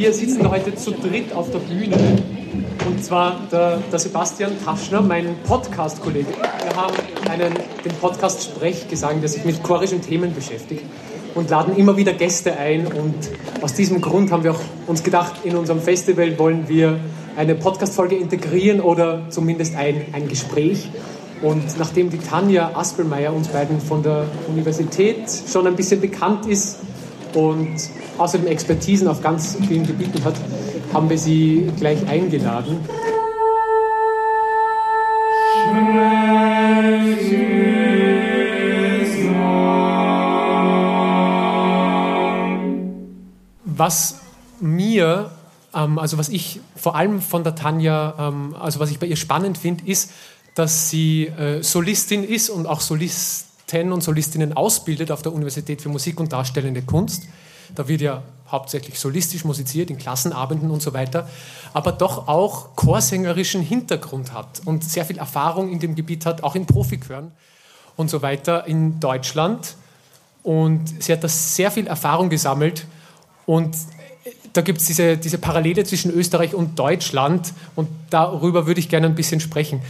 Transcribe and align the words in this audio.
wir 0.00 0.14
sitzen 0.14 0.50
heute 0.50 0.74
zu 0.74 0.92
dritt 0.92 1.30
auf 1.34 1.50
der 1.50 1.58
Bühne. 1.58 1.94
Und 2.88 3.04
zwar 3.04 3.38
der, 3.52 3.82
der 3.92 3.98
Sebastian 3.98 4.52
Taschner, 4.64 5.02
mein 5.02 5.36
Podcast-Kollege. 5.46 6.28
Wir 6.64 6.74
haben 6.74 6.94
einen, 7.28 7.52
den 7.84 7.92
Podcast 8.00 8.42
Sprechgesang, 8.44 9.20
der 9.20 9.28
sich 9.28 9.44
mit 9.44 9.62
chorischen 9.62 10.00
Themen 10.00 10.34
beschäftigt 10.34 10.84
und 11.34 11.50
laden 11.50 11.76
immer 11.76 11.98
wieder 11.98 12.14
Gäste 12.14 12.56
ein. 12.56 12.86
Und 12.86 13.14
aus 13.60 13.74
diesem 13.74 14.00
Grund 14.00 14.32
haben 14.32 14.42
wir 14.42 14.52
auch 14.52 14.60
uns 14.86 15.02
gedacht, 15.02 15.44
in 15.44 15.54
unserem 15.54 15.82
Festival 15.82 16.38
wollen 16.38 16.66
wir 16.66 16.98
eine 17.36 17.54
Podcast-Folge 17.54 18.16
integrieren 18.16 18.80
oder 18.80 19.28
zumindest 19.28 19.76
ein, 19.76 20.06
ein 20.14 20.28
Gespräch. 20.28 20.88
Und 21.42 21.78
nachdem 21.78 22.08
die 22.08 22.20
Tanja 22.20 22.70
Aspelmeier 22.72 23.34
uns 23.34 23.48
beiden 23.48 23.82
von 23.82 24.02
der 24.02 24.24
Universität 24.48 25.24
schon 25.46 25.66
ein 25.66 25.76
bisschen 25.76 26.00
bekannt 26.00 26.46
ist 26.46 26.78
und 27.34 27.76
außerdem 28.20 28.46
Expertisen 28.48 29.08
auf 29.08 29.22
ganz 29.22 29.56
vielen 29.66 29.86
Gebieten 29.86 30.22
hat, 30.24 30.34
haben 30.92 31.08
wir 31.08 31.18
sie 31.18 31.70
gleich 31.78 32.06
eingeladen. 32.06 32.78
Was 43.64 44.20
mir, 44.60 45.30
ähm, 45.74 45.98
also 45.98 46.18
was 46.18 46.28
ich 46.28 46.60
vor 46.76 46.96
allem 46.96 47.22
von 47.22 47.42
der 47.42 47.54
Tanja, 47.54 48.14
ähm, 48.18 48.54
also 48.60 48.78
was 48.78 48.90
ich 48.90 48.98
bei 48.98 49.06
ihr 49.06 49.16
spannend 49.16 49.56
finde, 49.56 49.86
ist, 49.86 50.10
dass 50.54 50.90
sie 50.90 51.28
äh, 51.28 51.62
Solistin 51.62 52.22
ist 52.22 52.50
und 52.50 52.66
auch 52.66 52.82
Solisten 52.82 53.92
und 53.92 54.02
Solistinnen 54.02 54.52
ausbildet 54.52 55.10
auf 55.10 55.22
der 55.22 55.32
Universität 55.32 55.80
für 55.80 55.88
Musik 55.88 56.20
und 56.20 56.32
Darstellende 56.32 56.82
Kunst. 56.82 57.22
Da 57.74 57.88
wird 57.88 58.00
ja 58.00 58.22
hauptsächlich 58.50 58.98
solistisch 58.98 59.44
musiziert 59.44 59.90
in 59.90 59.98
Klassenabenden 59.98 60.70
und 60.70 60.82
so 60.82 60.92
weiter, 60.92 61.28
aber 61.72 61.92
doch 61.92 62.28
auch 62.28 62.74
chorsängerischen 62.74 63.62
Hintergrund 63.62 64.32
hat 64.32 64.62
und 64.64 64.84
sehr 64.84 65.04
viel 65.04 65.18
Erfahrung 65.18 65.70
in 65.70 65.78
dem 65.78 65.94
Gebiet 65.94 66.26
hat, 66.26 66.42
auch 66.42 66.54
in 66.54 66.66
Profichören 66.66 67.30
und 67.96 68.10
so 68.10 68.22
weiter 68.22 68.66
in 68.66 68.98
Deutschland. 68.98 69.76
Und 70.42 71.02
sie 71.02 71.12
hat 71.12 71.22
da 71.22 71.28
sehr 71.28 71.70
viel 71.70 71.86
Erfahrung 71.86 72.30
gesammelt 72.30 72.86
und 73.46 73.76
da 74.52 74.62
gibt 74.62 74.80
es 74.80 74.86
diese, 74.86 75.16
diese 75.16 75.38
Parallele 75.38 75.84
zwischen 75.84 76.10
Österreich 76.10 76.54
und 76.54 76.78
Deutschland 76.78 77.52
und 77.76 77.88
darüber 78.10 78.66
würde 78.66 78.80
ich 78.80 78.88
gerne 78.88 79.06
ein 79.06 79.14
bisschen 79.14 79.40
sprechen. 79.40 79.80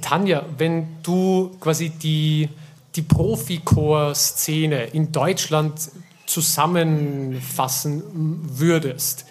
Tanja, 0.00 0.44
wenn 0.58 0.88
du 1.02 1.56
quasi 1.60 1.90
die, 1.90 2.48
die 2.96 3.02
Profichor-Szene 3.02 4.86
in 4.86 5.10
Deutschland 5.12 5.90
zusammenfassen 6.30 8.02
würdest, 8.12 9.26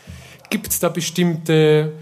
gibt 0.49 0.67
es 0.67 0.79
da 0.79 0.89
bestimmte, 0.89 1.93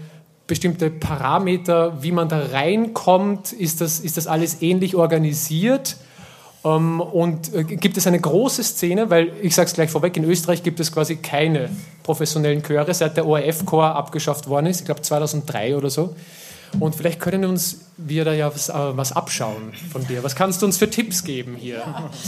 bestimmte 0.46 0.90
Parameter, 0.90 2.02
wie 2.02 2.12
man 2.12 2.28
da 2.28 2.40
reinkommt? 2.52 3.52
Ist 3.52 3.80
das, 3.80 4.00
ist 4.00 4.16
das 4.16 4.26
alles 4.26 4.62
ähnlich 4.62 4.96
organisiert? 4.96 5.96
Ähm, 6.64 7.00
und 7.00 7.54
äh, 7.54 7.64
gibt 7.64 7.96
es 7.96 8.06
eine 8.06 8.20
große 8.20 8.64
Szene, 8.64 9.10
weil 9.10 9.32
ich 9.42 9.54
sage 9.54 9.66
es 9.66 9.74
gleich 9.74 9.90
vorweg, 9.90 10.16
in 10.16 10.24
Österreich 10.24 10.62
gibt 10.62 10.80
es 10.80 10.90
quasi 10.90 11.16
keine 11.16 11.70
professionellen 12.02 12.62
Chöre, 12.62 12.92
seit 12.94 13.16
der 13.16 13.26
ORF-Chor 13.26 13.94
abgeschafft 13.94 14.48
worden 14.48 14.66
ist, 14.66 14.80
ich 14.80 14.86
glaube 14.86 15.02
2003 15.02 15.76
oder 15.76 15.90
so. 15.90 16.14
Und 16.80 16.94
vielleicht 16.94 17.20
können 17.20 17.44
uns 17.44 17.80
wir 17.96 18.24
da 18.24 18.32
ja 18.32 18.54
was, 18.54 18.68
äh, 18.68 18.74
was, 18.74 19.12
abschauen 19.12 19.72
von 19.90 20.06
dir. 20.06 20.22
Was 20.22 20.36
kannst 20.36 20.62
du 20.62 20.66
uns 20.66 20.78
für 20.78 20.88
Tipps 20.88 21.24
geben 21.24 21.56
hier? 21.56 21.78
Ja. 21.78 22.10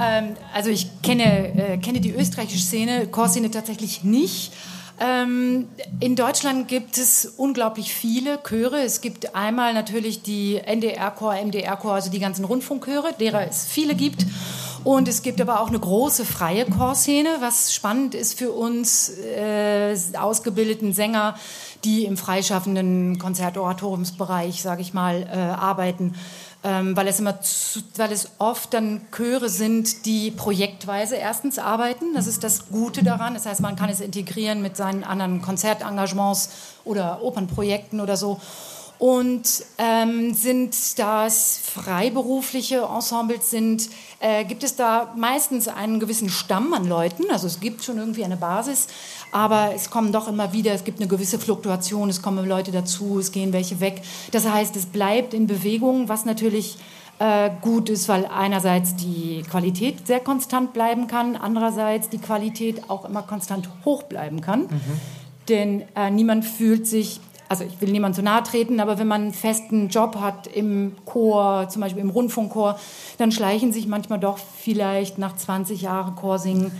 Ähm, 0.00 0.34
also 0.52 0.70
ich 0.70 0.88
kenne, 1.02 1.54
äh, 1.56 1.78
kenne 1.78 2.00
die 2.00 2.10
österreichische 2.10 2.64
Szene, 2.64 3.06
Chorszene 3.06 3.52
tatsächlich 3.52 4.02
nicht. 4.02 4.52
Ähm, 5.00 5.68
in 6.00 6.16
Deutschland 6.16 6.66
gibt 6.66 6.98
es 6.98 7.26
unglaublich 7.36 7.94
viele 7.94 8.40
Chöre. 8.42 8.82
Es 8.82 9.00
gibt 9.00 9.36
einmal 9.36 9.72
natürlich 9.72 10.22
die 10.22 10.56
NDR-Chor, 10.56 11.34
MDR-Chor, 11.34 11.94
also 11.94 12.10
die 12.10 12.18
ganzen 12.18 12.44
Rundfunkchöre, 12.44 13.12
derer 13.18 13.46
es 13.46 13.64
viele 13.64 13.94
gibt. 13.94 14.26
Und 14.84 15.08
es 15.08 15.22
gibt 15.22 15.40
aber 15.40 15.60
auch 15.60 15.68
eine 15.68 15.78
große 15.78 16.24
freie 16.24 16.66
Chorszene, 16.66 17.36
was 17.40 17.72
spannend 17.74 18.14
ist 18.14 18.38
für 18.38 18.52
uns 18.52 19.10
äh, 19.18 19.96
ausgebildeten 20.18 20.92
Sänger, 20.92 21.36
die 21.84 22.04
im 22.04 22.16
freischaffenden 22.16 23.18
Konzertoratoriumsbereich, 23.18 24.62
sage 24.62 24.82
ich 24.82 24.94
mal, 24.94 25.22
äh, 25.22 25.36
arbeiten 25.36 26.14
ähm, 26.64 26.96
weil 26.96 27.06
es 27.08 27.20
immer, 27.20 27.42
zu, 27.42 27.80
weil 27.96 28.10
es 28.10 28.30
oft 28.38 28.72
dann 28.72 29.02
Chöre 29.14 29.50
sind, 29.50 30.06
die 30.06 30.30
projektweise 30.30 31.14
erstens 31.14 31.58
arbeiten. 31.58 32.14
Das 32.14 32.26
ist 32.26 32.42
das 32.42 32.70
Gute 32.70 33.04
daran. 33.04 33.34
Das 33.34 33.44
heißt, 33.44 33.60
man 33.60 33.76
kann 33.76 33.90
es 33.90 34.00
integrieren 34.00 34.62
mit 34.62 34.74
seinen 34.74 35.04
anderen 35.04 35.42
Konzertengagements 35.42 36.48
oder 36.84 37.22
Opernprojekten 37.22 38.00
oder 38.00 38.16
so. 38.16 38.40
Und 38.98 39.64
ähm, 39.76 40.32
sind 40.32 40.98
das 40.98 41.60
freiberufliche 41.62 42.82
Ensembles 42.82 43.50
sind, 43.50 43.90
äh, 44.20 44.44
gibt 44.44 44.62
es 44.62 44.76
da 44.76 45.12
meistens 45.16 45.68
einen 45.68 46.00
gewissen 46.00 46.30
Stamm 46.30 46.72
an 46.72 46.88
Leuten. 46.88 47.24
Also 47.30 47.46
es 47.46 47.60
gibt 47.60 47.84
schon 47.84 47.98
irgendwie 47.98 48.24
eine 48.24 48.38
Basis, 48.38 48.86
aber 49.34 49.72
es 49.74 49.90
kommen 49.90 50.12
doch 50.12 50.28
immer 50.28 50.52
wieder, 50.52 50.72
es 50.72 50.84
gibt 50.84 51.00
eine 51.00 51.08
gewisse 51.08 51.40
Fluktuation, 51.40 52.08
es 52.08 52.22
kommen 52.22 52.48
Leute 52.48 52.70
dazu, 52.70 53.18
es 53.18 53.32
gehen 53.32 53.52
welche 53.52 53.80
weg. 53.80 54.00
Das 54.30 54.48
heißt, 54.48 54.76
es 54.76 54.86
bleibt 54.86 55.34
in 55.34 55.48
Bewegung, 55.48 56.08
was 56.08 56.24
natürlich 56.24 56.78
äh, 57.18 57.50
gut 57.60 57.90
ist, 57.90 58.08
weil 58.08 58.26
einerseits 58.26 58.94
die 58.94 59.42
Qualität 59.50 60.06
sehr 60.06 60.20
konstant 60.20 60.72
bleiben 60.72 61.08
kann, 61.08 61.34
andererseits 61.34 62.08
die 62.08 62.18
Qualität 62.18 62.88
auch 62.88 63.04
immer 63.04 63.22
konstant 63.22 63.68
hoch 63.84 64.04
bleiben 64.04 64.40
kann. 64.40 64.60
Mhm. 64.60 65.00
Denn 65.48 65.82
äh, 65.96 66.12
niemand 66.12 66.44
fühlt 66.44 66.86
sich 66.86 67.20
also 67.46 67.62
ich 67.64 67.78
will 67.80 67.90
niemand 67.90 68.16
zu 68.16 68.22
nahe 68.22 68.42
treten, 68.42 68.80
aber 68.80 68.98
wenn 68.98 69.06
man 69.06 69.22
einen 69.22 69.34
festen 69.34 69.88
Job 69.88 70.16
hat 70.18 70.46
im 70.46 70.92
Chor, 71.04 71.68
zum 71.68 71.82
Beispiel 71.82 72.02
im 72.02 72.10
Rundfunkchor, 72.10 72.78
dann 73.18 73.32
schleichen 73.32 73.72
sich 73.72 73.86
manchmal 73.86 74.18
doch 74.18 74.38
vielleicht 74.38 75.18
nach 75.18 75.36
20 75.36 75.82
Jahren 75.82 76.16
Chorsingen 76.16 76.72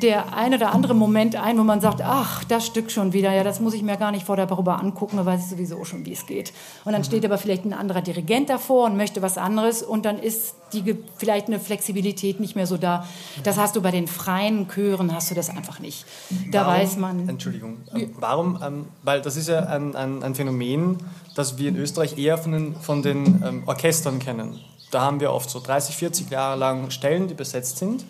der 0.00 0.34
ein 0.34 0.54
oder 0.54 0.72
andere 0.72 0.94
Moment 0.94 1.36
ein, 1.36 1.58
wo 1.58 1.62
man 1.62 1.80
sagt, 1.80 2.00
ach, 2.02 2.44
das 2.44 2.66
Stück 2.66 2.90
schon 2.90 3.12
wieder, 3.12 3.32
ja, 3.32 3.44
das 3.44 3.60
muss 3.60 3.74
ich 3.74 3.82
mir 3.82 3.96
gar 3.96 4.10
nicht 4.10 4.26
vor 4.26 4.36
der 4.36 4.46
Probe 4.46 4.74
angucken, 4.74 5.16
da 5.16 5.26
weiß 5.26 5.44
ich 5.44 5.50
sowieso 5.50 5.84
schon, 5.84 6.06
wie 6.06 6.12
es 6.12 6.26
geht. 6.26 6.52
Und 6.84 6.92
dann 6.92 7.02
mhm. 7.02 7.06
steht 7.06 7.24
aber 7.24 7.38
vielleicht 7.38 7.64
ein 7.64 7.72
anderer 7.72 8.00
Dirigent 8.00 8.48
davor 8.48 8.86
und 8.86 8.96
möchte 8.96 9.22
was 9.22 9.38
anderes 9.38 9.82
und 9.82 10.04
dann 10.04 10.18
ist 10.18 10.54
die 10.72 10.96
vielleicht 11.16 11.48
eine 11.48 11.60
Flexibilität 11.60 12.40
nicht 12.40 12.56
mehr 12.56 12.66
so 12.66 12.76
da. 12.76 13.06
Das 13.44 13.58
hast 13.58 13.76
du 13.76 13.82
bei 13.82 13.90
den 13.90 14.06
freien 14.06 14.68
Chören, 14.68 15.14
hast 15.14 15.30
du 15.30 15.34
das 15.34 15.50
einfach 15.50 15.80
nicht. 15.80 16.06
Da 16.50 16.66
warum, 16.66 16.72
weiß 16.72 16.96
man... 16.96 17.28
Entschuldigung, 17.28 17.78
ähm, 17.94 18.10
warum, 18.18 18.58
ähm, 18.64 18.86
weil 19.02 19.20
das 19.20 19.36
ist 19.36 19.48
ja 19.48 19.60
ein, 19.60 19.94
ein, 19.94 20.22
ein, 20.22 20.34
Phänomen, 20.34 20.98
das 21.34 21.58
wir 21.58 21.68
in 21.68 21.76
Österreich 21.76 22.16
eher 22.16 22.38
von 22.38 22.52
den, 22.52 22.76
von 22.76 23.02
den 23.02 23.42
ähm, 23.46 23.62
Orchestern 23.66 24.18
kennen. 24.18 24.58
Da 24.90 25.02
haben 25.02 25.20
wir 25.20 25.32
oft 25.32 25.50
so 25.50 25.60
30, 25.60 25.96
40 25.96 26.30
Jahre 26.30 26.58
lang 26.58 26.90
Stellen, 26.90 27.28
die 27.28 27.34
besetzt 27.34 27.78
sind 27.78 28.04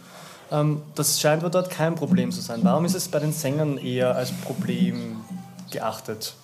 das 0.94 1.20
scheint 1.20 1.42
aber 1.42 1.50
dort 1.50 1.70
kein 1.70 1.94
Problem 1.94 2.30
zu 2.30 2.40
sein. 2.40 2.60
Warum 2.62 2.84
ist 2.84 2.94
es 2.94 3.08
bei 3.08 3.18
den 3.18 3.32
Sängern 3.32 3.78
eher 3.78 4.14
als 4.14 4.32
Problem 4.32 5.20
geachtet? 5.70 6.34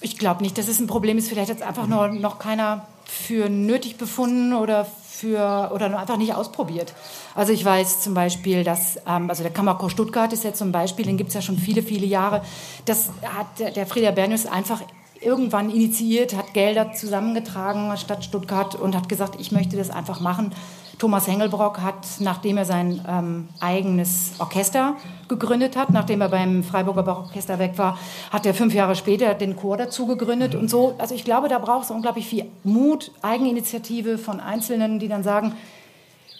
Ich 0.00 0.16
glaube 0.16 0.42
nicht, 0.42 0.56
dass 0.58 0.68
es 0.68 0.78
ein 0.78 0.86
Problem 0.86 1.18
ist. 1.18 1.28
Vielleicht 1.28 1.50
hat 1.50 1.58
es 1.58 1.62
einfach 1.62 1.88
nur 1.88 2.08
noch 2.08 2.38
keiner 2.38 2.86
für 3.04 3.48
nötig 3.48 3.96
befunden 3.96 4.52
oder 4.52 4.86
für 5.18 5.72
oder 5.74 5.98
einfach 5.98 6.16
nicht 6.16 6.34
ausprobiert. 6.34 6.94
Also 7.34 7.52
ich 7.52 7.64
weiß 7.64 8.00
zum 8.00 8.14
Beispiel, 8.14 8.62
dass 8.62 8.98
ähm, 9.08 9.28
also 9.28 9.42
der 9.42 9.52
Kammerchor 9.52 9.90
Stuttgart 9.90 10.32
ist 10.32 10.44
ja 10.44 10.52
zum 10.52 10.70
Beispiel, 10.70 11.04
den 11.06 11.16
gibt 11.16 11.28
es 11.28 11.34
ja 11.34 11.42
schon 11.42 11.58
viele 11.58 11.82
viele 11.82 12.06
Jahre. 12.06 12.42
Das 12.84 13.10
hat 13.22 13.76
der 13.76 13.86
Frieder 13.86 14.12
Bernius 14.12 14.46
einfach 14.46 14.82
irgendwann 15.20 15.70
initiiert, 15.70 16.36
hat 16.36 16.54
Gelder 16.54 16.92
zusammengetragen 16.92 17.96
Stadt 17.96 18.24
Stuttgart 18.24 18.74
und 18.74 18.94
hat 18.94 19.08
gesagt, 19.08 19.40
ich 19.40 19.52
möchte 19.52 19.76
das 19.76 19.90
einfach 19.90 20.20
machen. 20.20 20.52
Thomas 20.98 21.28
Hengelbrock 21.28 21.80
hat, 21.80 22.06
nachdem 22.18 22.56
er 22.56 22.64
sein 22.64 23.00
ähm, 23.08 23.48
eigenes 23.60 24.32
Orchester 24.40 24.96
gegründet 25.28 25.76
hat, 25.76 25.90
nachdem 25.90 26.20
er 26.20 26.28
beim 26.28 26.64
Freiburger 26.64 27.04
Barockorchester 27.04 27.60
weg 27.60 27.74
war, 27.76 27.96
hat 28.32 28.46
er 28.46 28.52
fünf 28.52 28.74
Jahre 28.74 28.96
später 28.96 29.34
den 29.34 29.54
Chor 29.54 29.76
dazu 29.76 30.06
gegründet 30.06 30.56
und 30.56 30.68
so. 30.68 30.96
Also 30.98 31.14
ich 31.14 31.24
glaube, 31.24 31.48
da 31.48 31.58
braucht 31.60 31.84
es 31.84 31.90
unglaublich 31.92 32.26
viel 32.26 32.46
Mut, 32.64 33.12
Eigeninitiative 33.22 34.18
von 34.18 34.40
Einzelnen, 34.40 34.98
die 34.98 35.08
dann 35.08 35.22
sagen, 35.22 35.54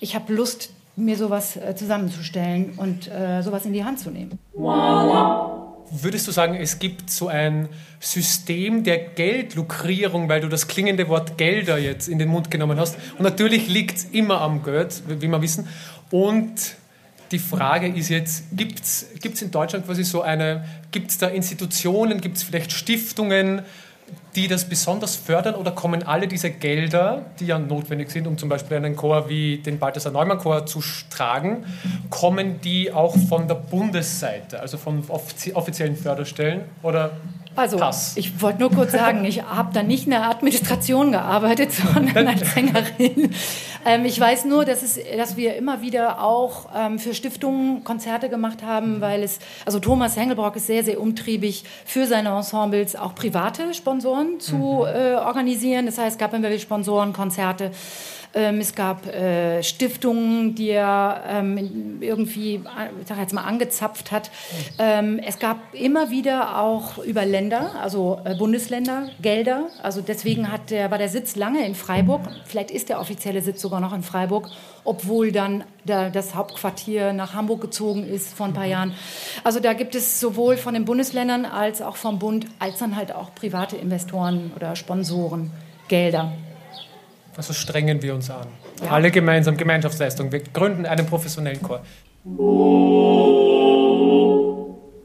ich 0.01 0.15
habe 0.17 0.33
Lust, 0.35 0.71
mir 0.97 1.17
sowas 1.17 1.57
äh, 1.57 1.77
zusammenzustellen 1.77 2.73
und 2.77 3.09
äh, 3.09 3.43
sowas 3.43 3.65
in 3.65 3.73
die 3.73 3.85
Hand 3.85 4.01
zu 4.01 4.11
nehmen. 4.11 4.41
Wow 4.55 5.68
würdest 5.91 6.27
du 6.27 6.33
sagen, 6.33 6.55
es 6.55 6.79
gibt 6.79 7.11
so 7.11 7.29
ein 7.29 7.69
System 8.01 8.85
der 8.85 8.99
Geldlukrierung, 8.99 10.29
weil 10.29 10.41
du 10.41 10.49
das 10.49 10.69
klingende 10.69 11.09
Wort 11.09 11.39
Gelder 11.39 11.79
jetzt 11.79 12.09
in 12.09 12.19
den 12.19 12.29
Mund 12.29 12.51
genommen 12.51 12.79
hast? 12.79 12.97
Und 13.17 13.25
natürlich 13.25 13.69
liegt 13.69 13.99
es 13.99 14.05
immer 14.05 14.41
am 14.41 14.63
Geld, 14.63 15.03
wie 15.07 15.29
wir 15.29 15.43
wissen. 15.43 15.69
Und 16.11 16.77
die 17.31 17.39
Frage 17.39 17.89
ist 17.89 18.09
jetzt, 18.09 18.45
gibt 18.53 18.81
es 18.85 19.43
in 19.43 19.51
Deutschland 19.51 19.87
quasi 19.87 20.05
so 20.05 20.23
eine, 20.23 20.65
gibt 20.91 21.11
es 21.11 21.19
da 21.19 21.29
Institutionen, 21.29 22.21
gibt 22.21 22.39
es 22.39 22.43
vielleicht 22.43 22.73
Stiftungen, 22.73 23.63
die 24.35 24.49
das 24.49 24.69
besonders 24.69 25.17
fördern 25.17 25.55
oder 25.55 25.73
kommen 25.73 26.03
alle 26.03 26.29
diese 26.29 26.51
Gelder, 26.51 27.27
die 27.41 27.47
ja 27.47 27.59
notwendig 27.59 28.11
sind, 28.11 28.27
um 28.27 28.39
zum 28.39 28.49
Beispiel 28.49 28.77
einen 28.77 28.97
Chor 28.97 29.29
wie 29.29 29.59
den 29.59 29.79
Balthasar 29.79 30.13
Neumann 30.13 30.39
Chor 30.39 30.65
zu 30.65 30.81
tragen, 31.11 31.67
kommen 32.19 32.61
die 32.61 32.93
auch 32.93 33.17
von 33.29 33.47
der 33.47 33.55
Bundesseite, 33.55 34.61
also 34.61 34.77
von 34.77 35.05
offiziellen 35.09 35.97
Förderstellen 35.97 36.63
oder 36.83 37.13
also, 37.59 37.77
Pass. 37.77 38.17
ich 38.17 38.41
wollte 38.41 38.61
nur 38.61 38.71
kurz 38.71 38.93
sagen, 38.93 39.25
ich 39.25 39.43
habe 39.43 39.71
da 39.75 39.83
nicht 39.83 40.05
in 40.05 40.11
der 40.11 40.31
Administration 40.31 41.11
gearbeitet, 41.11 41.73
sondern 41.93 42.29
als 42.29 42.55
Sängerin. 42.55 43.35
Ähm, 43.85 44.05
ich 44.05 44.19
weiß 44.21 44.45
nur, 44.45 44.65
dass, 44.65 44.85
es, 44.85 44.97
dass 45.17 45.37
wir 45.37 45.57
immer 45.57 45.83
wieder 45.83 46.23
auch 46.23 46.69
ähm, 46.77 47.01
für 47.01 47.15
Stiftungen 47.15 47.83
Konzerte 47.83 48.29
gemacht 48.29 48.63
haben, 48.63 49.01
weil 49.01 49.25
es, 49.25 49.41
also 49.67 49.81
Thomas 49.81 50.17
Hengelbrock 50.17 50.55
ist 50.55 50.69
sehr, 50.69 50.85
sehr 50.85 51.01
umtriebig 51.01 51.65
für 51.85 52.07
seine 52.07 52.29
Ensembles 52.29 52.95
auch 52.95 53.17
private 53.17 53.75
Sponsoren 53.75 54.39
zu 54.39 54.57
mhm. 54.57 54.95
äh, 54.95 55.15
organisieren. 55.15 55.87
Das 55.87 55.99
heißt, 55.99 56.13
es 56.13 56.19
gab 56.19 56.35
immer 56.35 56.49
wieder 56.49 56.61
Sponsorenkonzerte. 56.61 57.73
Ähm, 58.35 58.61
es 58.61 58.75
gab 58.75 59.07
äh, 59.07 59.63
Stiftungen, 59.63 60.55
die 60.55 60.71
er 60.71 61.23
ähm, 61.29 61.99
irgendwie, 62.01 62.57
ich 63.01 63.09
sag 63.09 63.19
jetzt 63.19 63.33
mal, 63.33 63.43
angezapft 63.43 64.13
hat. 64.13 64.31
Ähm, 64.79 65.19
es 65.25 65.39
gab 65.39 65.59
immer 65.73 66.11
wieder 66.11 66.61
auch 66.61 66.99
über 66.99 67.25
Länder, 67.25 67.73
also 67.83 68.21
äh, 68.25 68.35
Bundesländer, 68.35 69.09
Gelder. 69.23 69.69
Also 69.83 70.03
deswegen 70.03 70.53
hat 70.53 70.71
der, 70.71 70.91
war 70.91 70.99
der 70.99 71.09
Sitz 71.09 71.37
lange 71.37 71.65
in 71.65 71.75
Freiburg. 71.75 72.21
Vielleicht 72.45 72.71
ist 72.71 72.89
der 72.89 73.01
offizielle 73.01 73.41
Sitz 73.41 73.63
sogar 73.63 73.81
noch 73.81 73.95
in 73.95 74.03
Freiburg, 74.03 74.51
obwohl 74.85 75.33
dann 75.33 75.65
der, 75.85 76.11
das 76.11 76.35
Hauptquartier 76.35 77.13
nach 77.13 77.35
Hamburg 77.35 77.63
gezogen 77.63 78.07
ist 78.07 78.35
vor 78.35 78.47
ein 78.47 78.53
paar 78.53 78.67
Jahren. 78.67 78.95
Also 79.43 79.61
da 79.61 79.73
gibt 79.73 79.95
es 79.95 80.21
sowohl 80.21 80.57
von 80.57 80.75
den 80.75 80.85
Bundesländern 80.85 81.47
als 81.47 81.81
auch 81.81 81.97
vom 81.97 82.19
Bund, 82.19 82.47
als 82.59 82.79
dann 82.79 82.97
halt 82.97 83.13
auch 83.13 83.35
private 83.35 83.77
Investoren 83.77 84.53
oder 84.55 84.77
Sponsoren 84.77 85.51
Gelder. 85.89 86.33
Also 87.39 87.53
strengen 87.53 88.03
wir 88.03 88.15
uns 88.17 88.29
an. 88.31 88.49
Ja. 88.83 88.91
Alle 88.91 89.13
gemeinsam, 89.13 89.57
Gemeinschaftsleistung. 89.57 90.33
Wir 90.33 90.41
gründen 90.41 90.85
einen 90.87 91.07
professionellen 91.07 91.63
Chor. 91.63 91.83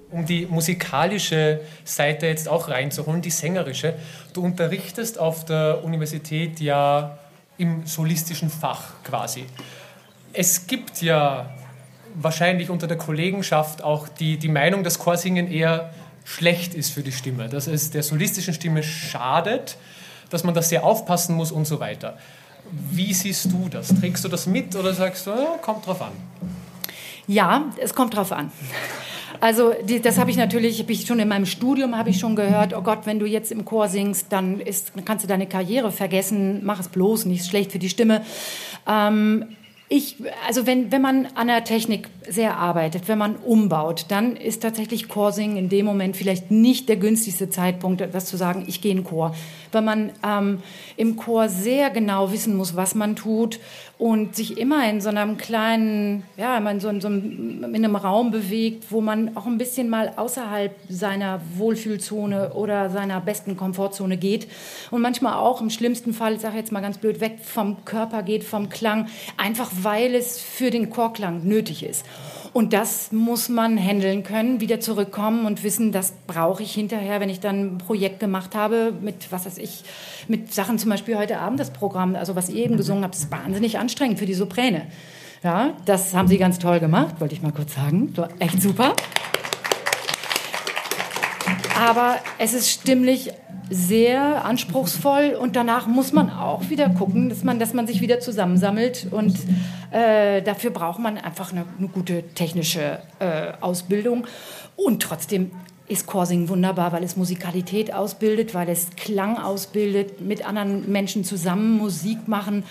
Um 0.09 0.25
die 0.25 0.47
musikalische 0.47 1.59
Seite 1.85 2.25
jetzt 2.25 2.50
auch 2.50 2.69
reinzuholen, 2.69 3.21
die 3.21 3.30
sängerische. 3.30 3.94
Du 4.33 4.44
unterrichtest 4.44 5.19
auf 5.19 5.45
der 5.45 5.83
Universität 5.83 6.59
ja 6.59 7.19
im 7.59 7.85
solistischen 7.85 8.50
Fach 8.50 8.94
quasi. 9.03 9.45
Es 10.33 10.65
gibt 10.65 11.03
ja 11.03 11.53
wahrscheinlich 12.15 12.71
unter 12.71 12.88
der 12.88 12.97
Kollegenschaft 12.97 13.83
auch 13.83 14.07
die, 14.07 14.38
die 14.38 14.50
Meinung, 14.50 14.83
dass 14.83 14.97
Chorsingen 14.97 15.51
eher 15.51 15.94
schlecht 16.25 16.74
ist 16.74 16.89
für 16.89 17.03
die 17.03 17.12
Stimme, 17.12 17.47
dass 17.47 17.68
es 17.68 17.91
der 17.91 18.01
solistischen 18.01 18.56
Stimme 18.56 18.81
schadet 18.81 19.77
dass 20.33 20.44
man 20.44 20.56
da 20.56 20.62
sehr 20.62 20.83
aufpassen 20.83 21.35
muss 21.35 21.51
und 21.51 21.65
so 21.65 21.80
weiter. 21.80 22.18
Wie 22.71 23.13
siehst 23.13 23.45
du 23.51 23.69
das? 23.69 23.89
Trägst 24.00 24.24
du 24.25 24.30
das 24.30 24.47
mit 24.47 24.75
oder 24.75 24.94
sagst 24.94 25.27
du, 25.27 25.31
oh, 25.31 25.57
kommt 25.62 25.85
drauf 25.85 26.01
an? 26.01 26.13
Ja, 27.27 27.65
es 27.77 27.94
kommt 27.94 28.15
drauf 28.15 28.31
an. 28.31 28.51
Also 29.39 29.74
die, 29.83 30.01
das 30.01 30.18
habe 30.18 30.31
ich 30.31 30.38
natürlich, 30.38 30.80
hab 30.80 30.89
ich 30.89 31.06
schon 31.06 31.19
in 31.19 31.27
meinem 31.27 31.45
Studium 31.45 31.97
habe 31.97 32.09
ich 32.09 32.19
schon 32.19 32.35
gehört. 32.35 32.74
Oh 32.74 32.81
Gott, 32.81 33.01
wenn 33.06 33.19
du 33.19 33.25
jetzt 33.25 33.51
im 33.51 33.65
Chor 33.65 33.89
singst, 33.89 34.27
dann, 34.30 34.59
ist, 34.59 34.94
kannst 35.06 35.24
du 35.24 35.27
deine 35.27 35.47
Karriere 35.47 35.91
vergessen. 35.91 36.62
Mach 36.63 36.79
es 36.79 36.88
bloß 36.88 37.25
nicht, 37.25 37.45
schlecht 37.45 37.71
für 37.71 37.79
die 37.79 37.89
Stimme. 37.89 38.24
Ähm, 38.88 39.56
ich, 39.89 40.15
also 40.47 40.65
wenn, 40.65 40.91
wenn 40.91 41.01
man 41.01 41.27
an 41.35 41.47
der 41.47 41.63
Technik 41.63 42.09
sehr 42.27 42.57
arbeitet, 42.57 43.07
wenn 43.07 43.18
man 43.18 43.35
umbaut, 43.35 44.06
dann 44.07 44.35
ist 44.35 44.62
tatsächlich 44.62 45.07
Chorsing 45.07 45.57
in 45.57 45.69
dem 45.69 45.85
Moment 45.85 46.15
vielleicht 46.15 46.51
nicht 46.51 46.89
der 46.89 46.95
günstigste 46.95 47.50
Zeitpunkt, 47.50 48.01
das 48.13 48.25
zu 48.25 48.38
sagen, 48.38 48.63
ich 48.68 48.81
gehe 48.81 48.91
in 48.91 49.03
Chor. 49.03 49.35
Weil 49.71 49.81
man 49.81 50.12
ähm, 50.25 50.63
im 50.95 51.15
Chor 51.15 51.50
sehr 51.50 51.89
genau 51.89 52.31
wissen 52.31 52.56
muss, 52.56 52.75
was 52.75 52.95
man 52.95 53.15
tut 53.15 53.59
und 54.03 54.35
sich 54.35 54.57
immer 54.57 54.89
in 54.89 55.00
so 55.00 55.07
einem 55.07 55.38
kleinen, 55.38 56.23
ja, 56.35 56.57
in 56.57 56.81
so, 56.81 56.89
in 56.89 57.00
so 57.00 57.07
einem, 57.07 57.63
in 57.63 57.85
einem 57.85 57.95
Raum 57.95 58.31
bewegt, 58.31 58.91
wo 58.91 59.00
man 59.00 59.38
auch 59.38 59.45
ein 59.45 59.57
bisschen 59.57 59.88
mal 59.88 60.11
außerhalb 60.17 60.75
seiner 60.89 61.39
Wohlfühlzone 61.55 62.51
oder 62.51 62.89
seiner 62.89 63.21
besten 63.21 63.55
Komfortzone 63.55 64.17
geht 64.17 64.50
und 64.91 65.01
manchmal 65.01 65.35
auch 65.35 65.61
im 65.61 65.69
schlimmsten 65.69 66.13
Fall, 66.13 66.33
ich 66.33 66.41
sage 66.41 66.57
jetzt 66.57 66.73
mal 66.73 66.81
ganz 66.81 66.97
blöd, 66.97 67.21
weg 67.21 67.38
vom 67.41 67.85
Körper 67.85 68.23
geht, 68.23 68.44
vom 68.44 68.67
Klang, 68.67 69.07
einfach 69.38 69.71
weil 69.83 70.15
es 70.15 70.38
für 70.38 70.69
den 70.69 70.89
Chorklang 70.89 71.45
nötig 71.45 71.85
ist. 71.85 72.05
Und 72.53 72.71
das 72.71 73.11
muss 73.11 73.50
man 73.50 73.77
handeln 73.79 74.21
können, 74.21 74.61
wieder 74.61 74.79
zurückkommen 74.79 75.47
und 75.47 75.63
wissen, 75.63 75.91
das 75.91 76.13
brauche 76.27 76.61
ich 76.61 76.71
hinterher, 76.71 77.19
wenn 77.19 77.29
ich 77.29 77.39
dann 77.39 77.75
ein 77.75 77.77
Projekt 77.79 78.19
gemacht 78.19 78.53
habe 78.53 78.94
mit, 79.01 79.31
was 79.31 79.47
weiß 79.47 79.57
ich, 79.57 79.83
mit 80.27 80.53
Sachen 80.53 80.77
zum 80.77 80.91
Beispiel 80.91 81.17
heute 81.17 81.39
Abend 81.39 81.59
das 81.59 81.73
Programm, 81.73 82.15
also 82.15 82.35
was 82.35 82.50
ihr 82.50 82.63
eben 82.63 82.77
gesungen 82.77 83.03
habt, 83.03 83.15
ist 83.15 83.31
wahnsinnig 83.31 83.79
anstrengend 83.79 84.19
für 84.19 84.27
die 84.27 84.35
Sopräne. 84.35 84.85
Ja, 85.44 85.73
das 85.85 86.13
haben 86.13 86.27
sie 86.27 86.38
ganz 86.38 86.59
toll 86.59 86.79
gemacht, 86.79 87.19
wollte 87.19 87.33
ich 87.33 87.41
mal 87.41 87.51
kurz 87.51 87.73
sagen. 87.73 88.15
War 88.15 88.29
echt 88.38 88.61
super. 88.61 88.94
Aber 91.77 92.17
es 92.38 92.53
ist 92.53 92.69
stimmlich 92.69 93.31
sehr 93.69 94.45
anspruchsvoll 94.45 95.38
und 95.39 95.56
danach 95.56 95.88
muss 95.88 96.13
man 96.13 96.30
auch 96.30 96.69
wieder 96.69 96.89
gucken, 96.89 97.30
dass 97.30 97.44
man, 97.44 97.60
dass 97.60 97.74
man 97.74 97.88
sich 97.88 98.01
wieder 98.01 98.19
zusammensammelt 98.19 99.07
und 99.12 99.38
äh, 99.92 100.42
dafür 100.42 100.71
braucht 100.71 101.00
man 101.00 101.18
einfach 101.18 101.51
eine, 101.51 101.65
eine 101.77 101.88
gute 101.88 102.24
technische 102.33 103.00
äh, 103.19 103.54
Ausbildung. 103.62 104.27
Und 104.75 105.01
trotzdem 105.01 105.51
ist 105.88 106.07
Chorsing 106.07 106.50
wunderbar, 106.50 106.92
weil 106.92 107.04
es 107.04 107.15
Musikalität 107.18 107.94
ausbildet, 107.94 108.54
weil 108.54 108.69
es 108.69 108.89
Klang 108.95 109.38
ausbildet, 109.38 110.21
mit 110.21 110.48
anderen 110.48 110.92
Menschen 110.92 111.24
zusammen 111.24 111.77
Musik 111.77 112.27
machen 112.27 112.63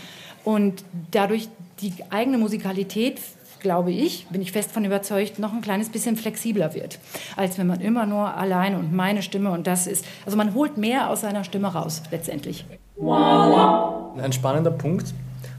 und 0.44 0.84
dadurch 1.10 1.48
die 1.80 1.92
eigene 2.10 2.38
Musikalität 2.38 3.20
glaube 3.62 3.92
ich, 3.92 4.26
bin 4.28 4.42
ich 4.42 4.52
fest 4.52 4.72
von 4.72 4.84
überzeugt, 4.84 5.38
noch 5.38 5.52
ein 5.52 5.62
kleines 5.62 5.88
bisschen 5.88 6.16
flexibler 6.16 6.74
wird, 6.74 6.98
als 7.36 7.56
wenn 7.58 7.66
man 7.66 7.80
immer 7.80 8.04
nur 8.04 8.36
allein 8.36 8.76
und 8.76 8.92
meine 8.92 9.22
Stimme 9.22 9.50
und 9.50 9.66
das 9.66 9.86
ist. 9.86 10.04
Also 10.26 10.36
man 10.36 10.54
holt 10.54 10.76
mehr 10.76 11.08
aus 11.08 11.22
seiner 11.22 11.44
Stimme 11.44 11.68
raus 11.68 12.02
letztendlich. 12.10 12.66
Ein 13.00 14.32
spannender 14.32 14.70
Punkt, 14.70 15.14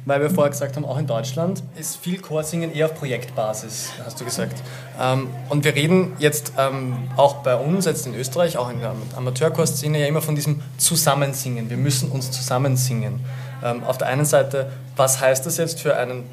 weil 0.05 0.21
wir 0.21 0.29
vorher 0.29 0.51
gesagt 0.51 0.75
haben, 0.75 0.85
auch 0.85 0.97
in 0.97 1.07
Deutschland 1.07 1.63
ist 1.79 1.97
viel 1.97 2.19
Chorsingen 2.19 2.73
eher 2.73 2.87
auf 2.87 2.95
Projektbasis, 2.95 3.93
hast 4.05 4.19
du 4.19 4.25
gesagt. 4.25 4.61
Ähm, 5.01 5.27
und 5.49 5.63
wir 5.63 5.73
reden 5.73 6.13
jetzt 6.19 6.53
ähm, 6.57 7.09
auch 7.15 7.35
bei 7.35 7.55
uns, 7.55 7.85
jetzt 7.85 8.05
in 8.05 8.13
Österreich, 8.15 8.57
auch 8.57 8.69
in 8.69 8.79
der 8.79 8.93
Amateurchorszene, 9.15 9.99
ja 9.99 10.07
immer 10.07 10.21
von 10.21 10.35
diesem 10.35 10.61
Zusammensingen. 10.77 11.69
Wir 11.69 11.77
müssen 11.77 12.11
uns 12.11 12.31
zusammensingen. 12.31 13.21
Ähm, 13.63 13.83
auf 13.85 13.97
der 13.97 14.07
einen 14.07 14.25
Seite, 14.25 14.71
was 14.97 15.21
heißt 15.21 15.45
das 15.45 15.57
jetzt 15.57 15.79
für 15.79 15.95
einen 15.95 16.23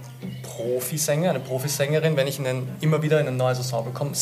Profisänger, 0.61 1.31
eine 1.31 1.41
Profisängerin, 1.41 2.17
wenn 2.17 2.27
ich 2.27 2.39
einen, 2.39 2.69
immer 2.81 3.03
wieder 3.03 3.21
in 3.21 3.29
ein 3.29 3.37
neues 3.37 3.59
Ensemble 3.59 3.93
komme, 3.93 4.12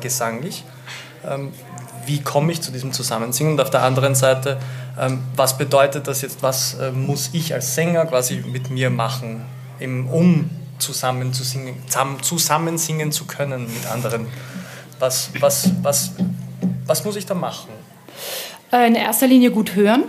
gesanglich? 0.00 0.64
Ähm, 1.28 1.52
wie 2.06 2.20
komme 2.20 2.52
ich 2.52 2.60
zu 2.60 2.72
diesem 2.72 2.92
Zusammensingen? 2.92 3.54
Und 3.54 3.60
auf 3.60 3.70
der 3.70 3.82
anderen 3.82 4.14
Seite, 4.14 4.58
ähm, 4.98 5.22
was 5.36 5.58
bedeutet 5.58 6.06
das 6.06 6.22
jetzt, 6.22 6.42
was 6.42 6.74
äh, 6.74 6.90
muss 6.90 7.30
ich 7.32 7.54
als 7.54 7.74
Sänger 7.74 8.06
quasi 8.06 8.36
mit 8.36 8.70
mir 8.70 8.90
machen, 8.90 9.44
um 10.12 10.48
zusammen 10.78 11.32
zu 11.32 11.42
singen, 11.42 11.74
zusammen 12.22 12.78
singen 12.78 13.10
zu 13.10 13.24
können 13.24 13.66
mit 13.72 13.86
anderen? 13.90 14.26
Was, 14.98 15.30
was, 15.40 15.70
was, 15.82 16.12
was 16.86 17.04
muss 17.04 17.16
ich 17.16 17.26
da 17.26 17.34
machen? 17.34 17.70
Äh, 18.72 18.86
in 18.86 18.94
erster 18.94 19.26
Linie 19.26 19.50
gut 19.50 19.74
hören 19.74 20.04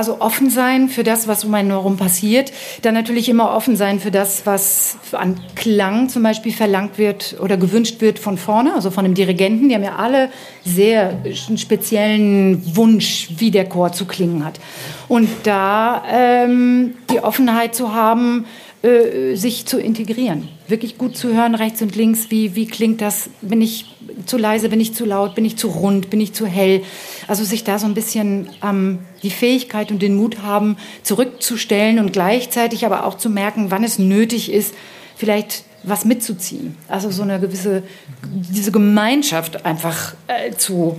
also 0.00 0.22
offen 0.22 0.48
sein 0.48 0.88
für 0.88 1.04
das, 1.04 1.28
was 1.28 1.44
um 1.44 1.52
einen 1.52 1.68
herum 1.68 1.98
passiert. 1.98 2.52
Dann 2.80 2.94
natürlich 2.94 3.28
immer 3.28 3.54
offen 3.54 3.76
sein 3.76 4.00
für 4.00 4.10
das, 4.10 4.46
was 4.46 4.96
an 5.12 5.38
Klang 5.56 6.08
zum 6.08 6.22
Beispiel 6.22 6.54
verlangt 6.54 6.96
wird 6.96 7.36
oder 7.38 7.58
gewünscht 7.58 8.00
wird 8.00 8.18
von 8.18 8.38
vorne, 8.38 8.72
also 8.74 8.90
von 8.90 9.04
dem 9.04 9.12
Dirigenten. 9.12 9.68
Die 9.68 9.74
haben 9.74 9.84
ja 9.84 9.96
alle 9.96 10.30
sehr 10.64 11.18
einen 11.48 11.58
speziellen 11.58 12.76
Wunsch, 12.76 13.28
wie 13.36 13.50
der 13.50 13.68
Chor 13.68 13.92
zu 13.92 14.06
klingen 14.06 14.42
hat. 14.42 14.58
Und 15.06 15.28
da 15.42 16.02
ähm, 16.10 16.94
die 17.10 17.20
Offenheit 17.20 17.74
zu 17.74 17.92
haben, 17.92 18.46
äh, 18.82 19.34
sich 19.34 19.66
zu 19.66 19.78
integrieren. 19.78 20.48
Wirklich 20.66 20.96
gut 20.96 21.14
zu 21.14 21.34
hören, 21.34 21.54
rechts 21.54 21.82
und 21.82 21.94
links, 21.94 22.30
wie, 22.30 22.54
wie 22.54 22.64
klingt 22.64 23.02
das? 23.02 23.28
Bin 23.42 23.60
ich 23.60 23.84
zu 24.26 24.36
leise, 24.36 24.68
bin 24.68 24.80
ich 24.80 24.94
zu 24.94 25.04
laut, 25.04 25.34
bin 25.34 25.44
ich 25.44 25.56
zu 25.56 25.68
rund, 25.68 26.10
bin 26.10 26.20
ich 26.20 26.32
zu 26.32 26.46
hell? 26.46 26.82
Also 27.26 27.44
sich 27.44 27.64
da 27.64 27.78
so 27.78 27.86
ein 27.86 27.94
bisschen 27.94 28.48
ähm, 28.62 29.00
die 29.22 29.30
Fähigkeit 29.30 29.90
und 29.90 30.02
den 30.02 30.16
Mut 30.16 30.42
haben, 30.42 30.76
zurückzustellen 31.02 31.98
und 31.98 32.12
gleichzeitig 32.12 32.86
aber 32.86 33.04
auch 33.04 33.16
zu 33.16 33.30
merken, 33.30 33.70
wann 33.70 33.84
es 33.84 33.98
nötig 33.98 34.52
ist, 34.52 34.74
vielleicht 35.16 35.64
was 35.82 36.04
mitzuziehen. 36.04 36.76
Also 36.88 37.10
so 37.10 37.22
eine 37.22 37.40
gewisse, 37.40 37.82
diese 38.24 38.72
Gemeinschaft 38.72 39.64
einfach 39.64 40.14
äh, 40.26 40.52
zu, 40.52 40.98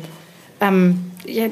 ähm, 0.60 1.12
ja, 1.26 1.46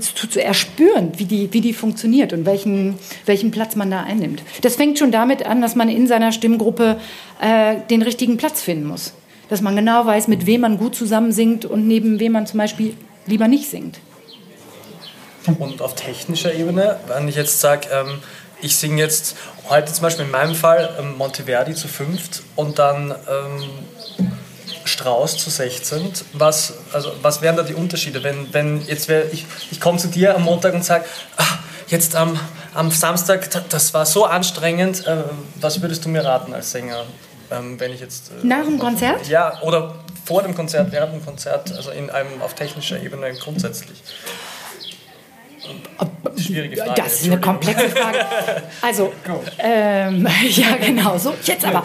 zu, 0.00 0.28
zu, 0.28 0.42
erspüren, 0.42 1.12
wie 1.16 1.24
die, 1.24 1.52
wie 1.52 1.60
die 1.60 1.72
funktioniert 1.72 2.32
und 2.32 2.46
welchen, 2.46 2.96
welchen 3.26 3.50
Platz 3.50 3.76
man 3.76 3.90
da 3.90 4.02
einnimmt. 4.02 4.42
Das 4.62 4.76
fängt 4.76 4.98
schon 4.98 5.12
damit 5.12 5.46
an, 5.46 5.60
dass 5.60 5.76
man 5.76 5.88
in 5.88 6.06
seiner 6.06 6.32
Stimmgruppe 6.32 6.98
äh, 7.40 7.76
den 7.90 8.02
richtigen 8.02 8.36
Platz 8.36 8.60
finden 8.60 8.86
muss. 8.86 9.14
Dass 9.48 9.60
man 9.60 9.76
genau 9.76 10.06
weiß, 10.06 10.28
mit 10.28 10.46
wem 10.46 10.62
man 10.62 10.78
gut 10.78 10.94
zusammen 10.94 11.32
singt 11.32 11.64
und 11.64 11.86
neben 11.86 12.18
wem 12.18 12.32
man 12.32 12.46
zum 12.46 12.58
Beispiel 12.58 12.94
lieber 13.26 13.48
nicht 13.48 13.68
singt. 13.70 13.98
Und 15.58 15.82
auf 15.82 15.94
technischer 15.94 16.54
Ebene, 16.54 16.98
wenn 17.06 17.28
ich 17.28 17.36
jetzt 17.36 17.60
sage, 17.60 17.88
ähm, 17.92 18.18
ich 18.62 18.76
singe 18.76 19.02
jetzt 19.02 19.36
heute 19.68 19.92
zum 19.92 20.02
Beispiel 20.02 20.24
in 20.24 20.30
meinem 20.30 20.54
Fall 20.54 20.96
ähm, 20.98 21.18
Monteverdi 21.18 21.74
zu 21.74 21.88
fünft 21.88 22.42
und 22.56 22.78
dann 22.78 23.10
ähm, 23.10 23.62
Strauß 24.84 25.38
zu 25.38 25.50
16. 25.50 26.12
Was, 26.32 26.74
also, 26.92 27.12
was 27.20 27.42
wären 27.42 27.56
da 27.56 27.62
die 27.62 27.74
Unterschiede? 27.74 28.22
Wenn, 28.22 28.52
wenn 28.52 28.80
jetzt 28.86 29.08
wär, 29.08 29.32
ich, 29.32 29.44
ich 29.70 29.80
komme 29.80 29.98
zu 29.98 30.08
dir 30.08 30.34
am 30.34 30.42
Montag 30.42 30.74
und 30.74 30.84
sage, 30.84 31.04
ah, 31.36 31.44
jetzt 31.88 32.16
am, 32.16 32.38
am 32.74 32.90
Samstag, 32.90 33.50
das 33.68 33.92
war 33.92 34.06
so 34.06 34.24
anstrengend, 34.24 35.06
äh, 35.06 35.24
was 35.56 35.80
würdest 35.82 36.04
du 36.04 36.08
mir 36.08 36.24
raten 36.24 36.54
als 36.54 36.70
Sänger? 36.70 37.04
Ähm, 37.56 37.78
wenn 37.78 37.92
ich 37.92 38.00
jetzt, 38.00 38.30
äh, 38.30 38.46
Nach 38.46 38.64
dem 38.64 38.78
Konzert? 38.78 39.28
Ja, 39.28 39.60
oder 39.62 39.94
vor 40.24 40.42
dem 40.42 40.54
Konzert, 40.54 40.92
während 40.92 41.14
dem 41.14 41.24
Konzert, 41.24 41.72
also 41.72 41.90
in 41.90 42.10
einem 42.10 42.40
auf 42.42 42.54
technischer 42.54 43.02
Ebene 43.02 43.32
grundsätzlich. 43.34 44.02
Schwierige 46.36 46.76
Frage. 46.76 46.94
Das 46.96 47.20
ist 47.20 47.26
eine 47.26 47.40
komplexe 47.40 47.88
Frage. 47.90 48.18
Also, 48.82 49.12
ähm, 49.58 50.26
ja, 50.48 50.76
genau 50.76 51.16
so. 51.16 51.34
Jetzt 51.44 51.64
aber. 51.64 51.82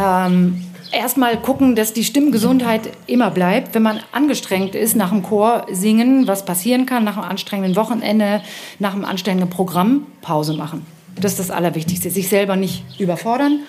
Ähm, 0.00 0.64
Erstmal 0.94 1.36
gucken, 1.38 1.74
dass 1.74 1.92
die 1.92 2.04
Stimmgesundheit 2.04 2.82
immer 3.08 3.32
bleibt. 3.32 3.74
Wenn 3.74 3.82
man 3.82 4.00
angestrengt 4.12 4.76
ist 4.76 4.94
nach 4.94 5.10
dem 5.10 5.24
Chor 5.24 5.66
singen, 5.72 6.28
was 6.28 6.44
passieren 6.44 6.86
kann, 6.86 7.02
nach 7.02 7.16
einem 7.16 7.28
anstrengenden 7.28 7.74
Wochenende, 7.74 8.42
nach 8.78 8.92
einem 8.92 9.04
anstrengenden 9.04 9.50
Programm, 9.50 10.06
Pause 10.22 10.52
machen. 10.54 10.86
Das 11.16 11.32
ist 11.32 11.40
das 11.40 11.50
Allerwichtigste. 11.50 12.10
Sich 12.10 12.28
selber 12.28 12.54
nicht 12.54 12.84
überfordern 13.00 13.60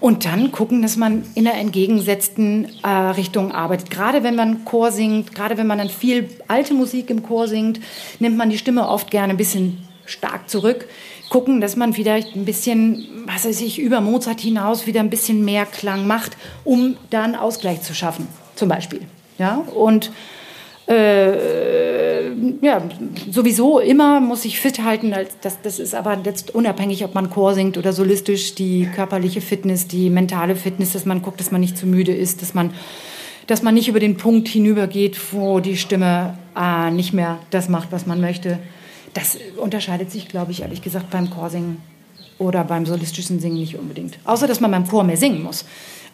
und 0.00 0.24
dann 0.24 0.52
gucken, 0.52 0.82
dass 0.82 0.96
man 0.96 1.24
in 1.34 1.44
der 1.44 1.54
entgegengesetzten 1.54 2.68
äh, 2.82 2.88
Richtung 2.88 3.52
arbeitet. 3.52 3.90
Gerade 3.90 4.22
wenn 4.22 4.34
man 4.34 4.64
Chor 4.64 4.90
singt, 4.90 5.34
gerade 5.34 5.56
wenn 5.56 5.66
man 5.66 5.78
dann 5.78 5.88
viel 5.88 6.28
alte 6.48 6.74
Musik 6.74 7.10
im 7.10 7.22
Chor 7.22 7.48
singt, 7.48 7.80
nimmt 8.18 8.36
man 8.36 8.50
die 8.50 8.58
Stimme 8.58 8.88
oft 8.88 9.10
gerne 9.10 9.34
ein 9.34 9.36
bisschen 9.36 9.78
stark 10.06 10.48
zurück. 10.48 10.86
Gucken, 11.30 11.60
dass 11.60 11.76
man 11.76 11.92
vielleicht 11.92 12.36
ein 12.36 12.44
bisschen, 12.44 13.24
was 13.26 13.44
weiß 13.44 13.60
ich, 13.62 13.78
über 13.78 14.00
Mozart 14.00 14.40
hinaus 14.40 14.86
wieder 14.86 15.00
ein 15.00 15.10
bisschen 15.10 15.44
mehr 15.44 15.66
Klang 15.66 16.06
macht, 16.06 16.36
um 16.64 16.96
da 17.10 17.24
einen 17.24 17.34
Ausgleich 17.34 17.82
zu 17.82 17.94
schaffen, 17.94 18.28
zum 18.54 18.68
Beispiel. 18.68 19.00
Ja, 19.38 19.56
und 19.74 20.12
äh, 20.86 22.30
ja, 22.60 22.82
sowieso 23.30 23.78
immer 23.78 24.20
muss 24.20 24.44
ich 24.44 24.60
fit 24.60 24.82
halten. 24.82 25.14
Das, 25.40 25.60
das 25.62 25.78
ist 25.78 25.94
aber 25.94 26.18
jetzt 26.24 26.54
unabhängig, 26.54 27.04
ob 27.04 27.14
man 27.14 27.30
Chor 27.30 27.54
singt 27.54 27.78
oder 27.78 27.92
solistisch, 27.92 28.54
die 28.54 28.86
körperliche 28.94 29.40
Fitness, 29.40 29.86
die 29.86 30.10
mentale 30.10 30.56
Fitness, 30.56 30.92
dass 30.92 31.06
man 31.06 31.22
guckt, 31.22 31.40
dass 31.40 31.50
man 31.50 31.60
nicht 31.60 31.78
zu 31.78 31.86
müde 31.86 32.14
ist, 32.14 32.42
dass 32.42 32.54
man, 32.54 32.70
dass 33.46 33.62
man 33.62 33.74
nicht 33.74 33.88
über 33.88 34.00
den 34.00 34.16
Punkt 34.16 34.48
hinübergeht, 34.48 35.32
wo 35.32 35.60
die 35.60 35.76
Stimme 35.76 36.38
äh, 36.56 36.90
nicht 36.90 37.12
mehr 37.12 37.38
das 37.50 37.68
macht, 37.68 37.90
was 37.92 38.06
man 38.06 38.20
möchte. 38.20 38.58
Das 39.14 39.38
unterscheidet 39.56 40.10
sich, 40.10 40.28
glaube 40.28 40.52
ich, 40.52 40.62
ehrlich 40.62 40.82
gesagt, 40.82 41.10
beim 41.10 41.30
Chorsingen 41.30 41.78
oder 42.38 42.64
beim 42.64 42.84
solistischen 42.84 43.38
Singen 43.38 43.58
nicht 43.58 43.78
unbedingt. 43.78 44.18
Außer, 44.24 44.46
dass 44.46 44.60
man 44.60 44.70
beim 44.70 44.88
Chor 44.88 45.04
mehr 45.04 45.16
singen 45.16 45.42
muss. 45.42 45.64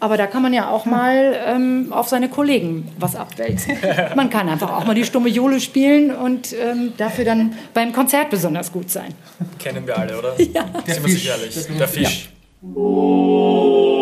Aber 0.00 0.16
da 0.16 0.26
kann 0.26 0.42
man 0.42 0.54
ja 0.54 0.70
auch 0.70 0.86
mal 0.86 1.36
ähm, 1.46 1.92
auf 1.92 2.08
seine 2.08 2.30
Kollegen 2.30 2.88
was 2.98 3.14
abwälzen. 3.14 3.76
Man 4.16 4.30
kann 4.30 4.48
einfach 4.48 4.72
auch 4.72 4.86
mal 4.86 4.94
die 4.94 5.04
stumme 5.04 5.28
Jule 5.28 5.60
spielen 5.60 6.10
und 6.14 6.54
ähm, 6.54 6.94
dafür 6.96 7.26
dann 7.26 7.54
beim 7.74 7.92
Konzert 7.92 8.30
besonders 8.30 8.72
gut 8.72 8.90
sein. 8.90 9.12
Kennen 9.58 9.86
wir 9.86 9.98
alle, 9.98 10.18
oder? 10.18 10.34
Ja. 10.38 10.64
Der 10.86 10.94
Fisch. 10.94 11.30
Der 11.78 11.86
Fisch. 11.88 12.30
Ja. 12.62 13.99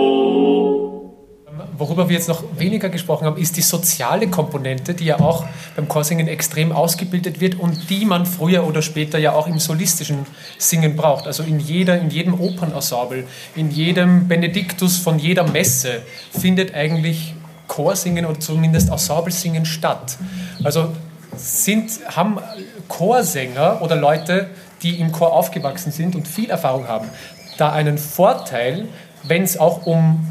Worüber 1.78 2.08
wir 2.08 2.16
jetzt 2.16 2.28
noch 2.28 2.42
weniger 2.58 2.88
gesprochen 2.88 3.24
haben, 3.24 3.36
ist 3.40 3.56
die 3.56 3.62
soziale 3.62 4.26
Komponente, 4.26 4.94
die 4.94 5.04
ja 5.04 5.20
auch 5.20 5.46
beim 5.76 5.86
Chorsingen 5.86 6.26
extrem 6.26 6.72
ausgebildet 6.72 7.40
wird 7.40 7.54
und 7.54 7.88
die 7.88 8.04
man 8.04 8.26
früher 8.26 8.66
oder 8.66 8.82
später 8.82 9.16
ja 9.16 9.32
auch 9.32 9.46
im 9.46 9.60
solistischen 9.60 10.26
Singen 10.58 10.96
braucht. 10.96 11.28
Also 11.28 11.44
in, 11.44 11.60
jeder, 11.60 12.00
in 12.00 12.10
jedem 12.10 12.34
Opernensemble, 12.40 13.28
in 13.54 13.70
jedem 13.70 14.26
Benediktus 14.26 14.96
von 14.96 15.20
jeder 15.20 15.44
Messe 15.44 16.02
findet 16.36 16.74
eigentlich 16.74 17.34
Chorsingen 17.68 18.26
oder 18.26 18.40
zumindest 18.40 18.90
Ensemblesingen 18.90 19.64
statt. 19.64 20.18
Also 20.64 20.92
sind, 21.36 21.92
haben 22.08 22.38
Chorsänger 22.88 23.82
oder 23.82 23.94
Leute, 23.94 24.50
die 24.82 24.98
im 24.98 25.12
Chor 25.12 25.32
aufgewachsen 25.32 25.92
sind 25.92 26.16
und 26.16 26.26
viel 26.26 26.50
Erfahrung 26.50 26.88
haben, 26.88 27.08
da 27.56 27.70
einen 27.70 27.98
Vorteil, 27.98 28.88
wenn 29.22 29.44
es 29.44 29.58
auch 29.58 29.86
um 29.86 30.26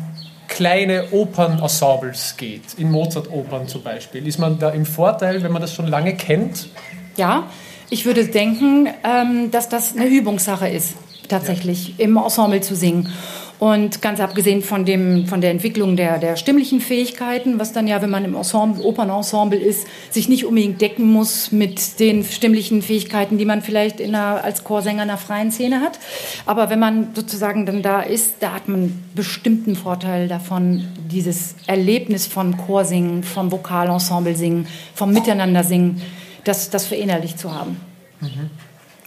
kleine 0.48 1.12
Opernensembles 1.12 2.36
geht, 2.38 2.74
in 2.78 2.92
Mozart-Opern 2.92 3.68
zum 3.68 3.84
Beispiel? 3.84 4.28
Ist 4.28 4.40
man 4.40 4.60
da 4.60 4.70
im 4.70 4.86
Vorteil, 4.86 5.44
wenn 5.44 5.52
man 5.52 5.62
das 5.62 5.74
schon 5.74 5.88
lange 5.88 6.16
kennt? 6.16 6.70
Ja, 7.16 7.48
ich 7.90 8.06
würde 8.06 8.26
denken, 8.26 8.88
ähm, 9.04 9.52
dass 9.52 9.70
das 9.70 9.96
eine 9.96 10.08
Übungssache 10.08 10.68
ist, 10.68 10.96
tatsächlich 11.30 11.98
ja. 11.98 12.06
im 12.06 12.18
Ensemble 12.18 12.62
zu 12.62 12.76
singen. 12.76 13.14
Und 13.60 14.04
ganz 14.04 14.20
abgesehen 14.20 14.62
von, 14.62 14.86
dem, 14.86 15.26
von 15.26 15.42
der 15.42 15.50
Entwicklung 15.50 15.96
der, 15.96 16.20
der 16.20 16.36
stimmlichen 16.36 16.80
Fähigkeiten, 16.80 17.60
was 17.60 17.74
dann 17.74 17.88
ja, 17.88 18.02
wenn 18.04 18.10
man 18.12 18.24
im 18.24 18.36
Ensemble, 18.36 18.84
Opernensemble 18.84 19.58
ist, 19.58 19.88
sich 20.12 20.30
nicht 20.30 20.46
unbedingt 20.46 20.80
decken 20.80 21.12
muss 21.12 21.52
mit 21.52 22.00
den 22.00 22.24
stimmlichen 22.24 22.84
Fähigkeiten, 22.84 23.40
die 23.40 23.46
man 23.46 23.64
vielleicht 23.64 24.00
in 24.00 24.14
einer, 24.14 24.44
als 24.44 24.64
Chorsänger 24.64 25.04
in 25.04 25.10
einer 25.10 25.18
freien 25.18 25.52
Szene 25.52 25.82
hat. 25.82 25.98
Aber 26.46 26.70
wenn 26.70 26.80
man 26.80 27.16
sozusagen 27.16 27.66
dann 27.66 27.82
da 27.82 28.02
ist, 28.02 28.36
da 28.42 28.54
hat 28.54 28.68
man 28.68 29.04
bestimmten 29.16 29.76
Vorteil 29.76 30.28
davon, 30.28 30.88
dieses 31.12 31.56
Erlebnis 31.66 32.28
von 32.28 32.58
Chorsingen, 32.58 33.24
vom 33.24 33.52
Vokalensemble 33.52 34.36
singen, 34.36 34.68
vom 34.94 35.12
Miteinander 35.12 35.64
singen, 35.64 36.02
das, 36.44 36.70
das 36.70 36.86
verinnerlicht 36.86 37.40
zu 37.40 37.54
haben. 37.54 37.78
Mhm. 38.22 38.52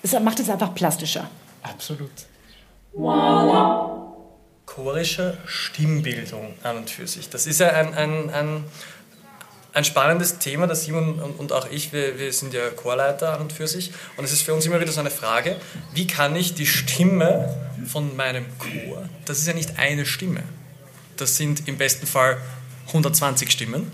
Das 0.03 0.21
macht 0.21 0.41
es 0.41 0.51
einfach 0.51 0.75
plastischer. 0.75 1.29
Absolut 1.63 2.11
chorische 4.83 5.37
Stimmbildung 5.47 6.55
an 6.63 6.79
und 6.79 6.91
für 6.91 7.07
sich. 7.07 7.29
Das 7.29 7.47
ist 7.47 7.61
ja 7.61 7.69
ein, 7.69 7.93
ein, 7.95 8.31
ein, 8.31 8.65
ein 9.75 9.85
spannendes 9.85 10.39
Thema, 10.39 10.67
das 10.67 10.85
Simon 10.85 11.19
und, 11.21 11.53
auch 11.53 11.71
ich, 11.71 11.93
wir, 11.93 12.19
wir 12.19 12.33
sind 12.33 12.55
ja 12.55 12.71
Chorleiter 12.71 13.35
an 13.35 13.43
und 13.43 13.53
für 13.53 13.69
sich. 13.69 13.93
Und 14.17 14.25
es 14.25 14.33
ist 14.33 14.43
für 14.43 14.55
uns 14.55 14.65
immer 14.65 14.81
wieder 14.81 14.91
so 14.91 15.01
eine 15.01 15.11
Frage, 15.11 15.57
wie 15.93 16.07
kann 16.07 16.35
ich 16.35 16.55
die 16.55 16.67
Stimme 16.67 17.55
von 17.87 18.17
meinem 18.17 18.47
Chor, 18.59 19.07
das 19.27 19.39
ist 19.39 19.47
ja 19.47 19.53
nicht 19.53 19.79
eine 19.79 20.07
Stimme, 20.07 20.43
das 21.19 21.37
sind 21.37 21.69
im 21.69 21.77
besten 21.77 22.07
Fall 22.07 22.39
120 22.89 23.51
Stimmen, 23.51 23.91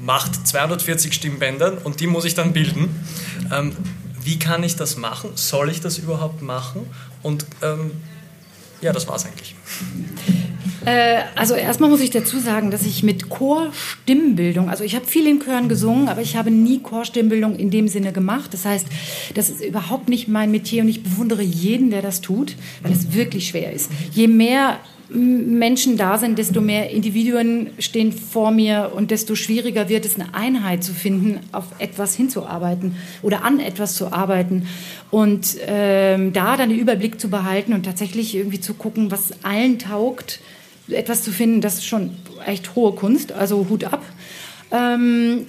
macht 0.00 0.46
240 0.46 1.12
Stimmbändern 1.12 1.76
und 1.78 2.00
die 2.00 2.06
muss 2.06 2.24
ich 2.24 2.34
dann 2.34 2.54
bilden. 2.54 3.04
Ähm, 3.52 3.76
wie 4.24 4.38
kann 4.38 4.62
ich 4.62 4.76
das 4.76 4.96
machen? 4.96 5.32
Soll 5.34 5.68
ich 5.68 5.80
das 5.80 5.98
überhaupt 5.98 6.42
machen? 6.42 6.88
Und 7.22 7.44
ähm, 7.60 7.90
ja, 8.82 8.92
das 8.92 9.08
war 9.08 9.16
es 9.16 9.24
eigentlich. 9.24 9.54
Äh, 10.84 11.22
also 11.36 11.54
erstmal 11.54 11.90
muss 11.90 12.00
ich 12.00 12.10
dazu 12.10 12.38
sagen, 12.38 12.70
dass 12.70 12.84
ich 12.84 13.02
mit 13.02 13.28
Chorstimmbildung, 13.28 14.68
also 14.68 14.82
ich 14.82 14.96
habe 14.96 15.06
viel 15.06 15.26
in 15.26 15.40
Chören 15.40 15.68
gesungen, 15.68 16.08
aber 16.08 16.22
ich 16.22 16.36
habe 16.36 16.50
nie 16.50 16.80
Chorstimmbildung 16.80 17.56
in 17.56 17.70
dem 17.70 17.88
Sinne 17.88 18.12
gemacht. 18.12 18.52
Das 18.52 18.64
heißt, 18.64 18.86
das 19.34 19.48
ist 19.48 19.64
überhaupt 19.64 20.08
nicht 20.08 20.28
mein 20.28 20.50
Metier 20.50 20.82
und 20.82 20.88
ich 20.88 21.02
bewundere 21.02 21.42
jeden, 21.42 21.90
der 21.90 22.02
das 22.02 22.20
tut, 22.20 22.56
weil 22.82 22.92
es 22.92 23.14
wirklich 23.14 23.48
schwer 23.48 23.72
ist. 23.72 23.90
Je 24.12 24.26
mehr 24.26 24.80
Menschen 25.14 25.96
da 25.96 26.18
sind, 26.18 26.38
desto 26.38 26.60
mehr 26.60 26.90
Individuen 26.90 27.70
stehen 27.78 28.12
vor 28.12 28.50
mir 28.50 28.92
und 28.94 29.10
desto 29.10 29.34
schwieriger 29.34 29.88
wird 29.88 30.06
es, 30.06 30.14
eine 30.14 30.34
Einheit 30.34 30.82
zu 30.82 30.94
finden, 30.94 31.40
auf 31.52 31.66
etwas 31.78 32.14
hinzuarbeiten 32.14 32.96
oder 33.22 33.44
an 33.44 33.60
etwas 33.60 33.94
zu 33.94 34.12
arbeiten. 34.12 34.66
Und 35.10 35.56
ähm, 35.66 36.32
da 36.32 36.56
dann 36.56 36.70
den 36.70 36.78
Überblick 36.78 37.20
zu 37.20 37.28
behalten 37.28 37.72
und 37.72 37.84
tatsächlich 37.84 38.34
irgendwie 38.34 38.60
zu 38.60 38.74
gucken, 38.74 39.10
was 39.10 39.44
allen 39.44 39.78
taugt, 39.78 40.40
etwas 40.88 41.22
zu 41.22 41.30
finden, 41.30 41.60
das 41.60 41.74
ist 41.74 41.86
schon 41.86 42.10
echt 42.46 42.74
hohe 42.74 42.92
Kunst, 42.92 43.32
also 43.32 43.66
Hut 43.68 43.84
ab. 43.84 44.02
Ähm, 44.70 45.46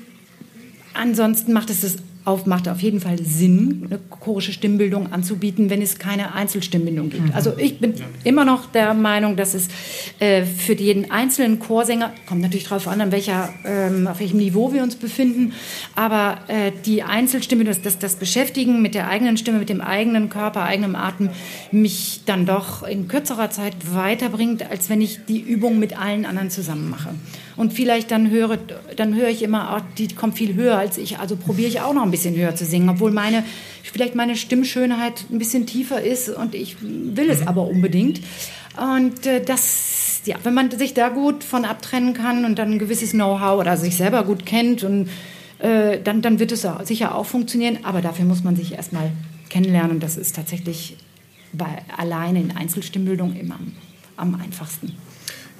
ansonsten 0.93 1.53
macht 1.53 1.69
es 1.69 1.81
das 1.81 1.97
auf, 2.25 2.45
macht 2.45 2.69
auf 2.69 2.81
jeden 2.81 2.99
Fall 2.99 3.19
Sinn, 3.19 3.83
eine 3.85 3.99
chorische 4.09 4.53
Stimmbildung 4.53 5.11
anzubieten, 5.11 5.69
wenn 5.69 5.81
es 5.81 5.99
keine 5.99 6.33
Einzelstimmbildung 6.33 7.09
gibt. 7.09 7.29
Mhm. 7.29 7.33
Also 7.33 7.57
ich 7.57 7.79
bin 7.79 7.95
immer 8.23 8.45
noch 8.45 8.65
der 8.71 8.93
Meinung, 8.93 9.35
dass 9.35 9.53
es 9.53 9.67
äh, 10.19 10.43
für 10.43 10.73
jeden 10.73 11.11
einzelnen 11.11 11.59
Chorsänger, 11.59 12.13
kommt 12.25 12.41
natürlich 12.41 12.65
darauf 12.65 12.87
an, 12.87 13.01
an 13.01 13.11
welcher, 13.11 13.53
ähm, 13.65 14.07
auf 14.07 14.19
welchem 14.19 14.37
Niveau 14.37 14.71
wir 14.71 14.83
uns 14.83 14.95
befinden, 14.95 15.53
aber 15.95 16.39
äh, 16.47 16.71
die 16.85 17.03
Einzelstimme, 17.03 17.65
das, 17.65 17.81
das, 17.81 17.99
das 17.99 18.15
Beschäftigen 18.15 18.81
mit 18.81 18.95
der 18.95 19.09
eigenen 19.09 19.37
Stimme, 19.37 19.59
mit 19.59 19.69
dem 19.69 19.81
eigenen 19.81 20.29
Körper, 20.29 20.63
eigenem 20.63 20.95
Atem, 20.95 21.29
mich 21.71 22.21
dann 22.25 22.45
doch 22.45 22.83
in 22.83 23.07
kürzerer 23.07 23.49
Zeit 23.49 23.75
weiterbringt, 23.93 24.69
als 24.69 24.89
wenn 24.89 25.01
ich 25.01 25.25
die 25.27 25.41
Übung 25.41 25.79
mit 25.79 25.99
allen 25.99 26.25
anderen 26.25 26.49
zusammen 26.49 26.89
mache 26.89 27.09
und 27.55 27.73
vielleicht 27.73 28.11
dann 28.11 28.29
höre, 28.29 28.57
dann 28.95 29.15
höre 29.15 29.29
ich 29.29 29.43
immer, 29.43 29.77
oh, 29.77 29.85
die 29.97 30.07
kommt 30.09 30.37
viel 30.37 30.55
höher 30.55 30.77
als 30.77 30.97
ich, 30.97 31.19
also 31.19 31.35
probiere 31.35 31.69
ich 31.69 31.81
auch 31.81 31.93
noch 31.93 32.03
ein 32.03 32.11
bisschen 32.11 32.35
höher 32.35 32.55
zu 32.55 32.65
singen, 32.65 32.89
obwohl 32.89 33.11
meine, 33.11 33.43
vielleicht 33.83 34.15
meine 34.15 34.35
Stimmschönheit 34.35 35.25
ein 35.31 35.39
bisschen 35.39 35.65
tiefer 35.65 36.01
ist 36.01 36.29
und 36.29 36.55
ich 36.55 36.77
will 36.81 37.29
es 37.29 37.41
mhm. 37.41 37.47
aber 37.47 37.67
unbedingt. 37.67 38.21
Und 38.75 39.25
äh, 39.25 39.43
das, 39.43 40.21
ja, 40.25 40.37
wenn 40.43 40.53
man 40.53 40.71
sich 40.71 40.93
da 40.93 41.09
gut 41.09 41.43
von 41.43 41.65
abtrennen 41.65 42.13
kann 42.13 42.45
und 42.45 42.57
dann 42.57 42.71
ein 42.71 42.79
gewisses 42.79 43.11
Know-how 43.11 43.59
oder 43.59 43.77
sich 43.77 43.95
selber 43.95 44.23
gut 44.23 44.45
kennt 44.45 44.83
und 44.83 45.09
äh, 45.59 45.99
dann, 46.01 46.21
dann 46.21 46.39
wird 46.39 46.51
es 46.51 46.67
sicher 46.83 47.15
auch 47.15 47.25
funktionieren. 47.25 47.79
Aber 47.83 48.01
dafür 48.01 48.25
muss 48.25 48.43
man 48.43 48.55
sich 48.55 48.73
erstmal 48.73 49.11
kennenlernen. 49.49 49.91
Und 49.91 50.03
das 50.03 50.17
ist 50.17 50.35
tatsächlich 50.35 50.97
bei, 51.51 51.83
alleine 51.95 52.41
in 52.41 52.55
Einzelstimmbildung 52.55 53.35
immer 53.35 53.55
am, 53.55 53.73
am 54.17 54.41
einfachsten. 54.41 54.97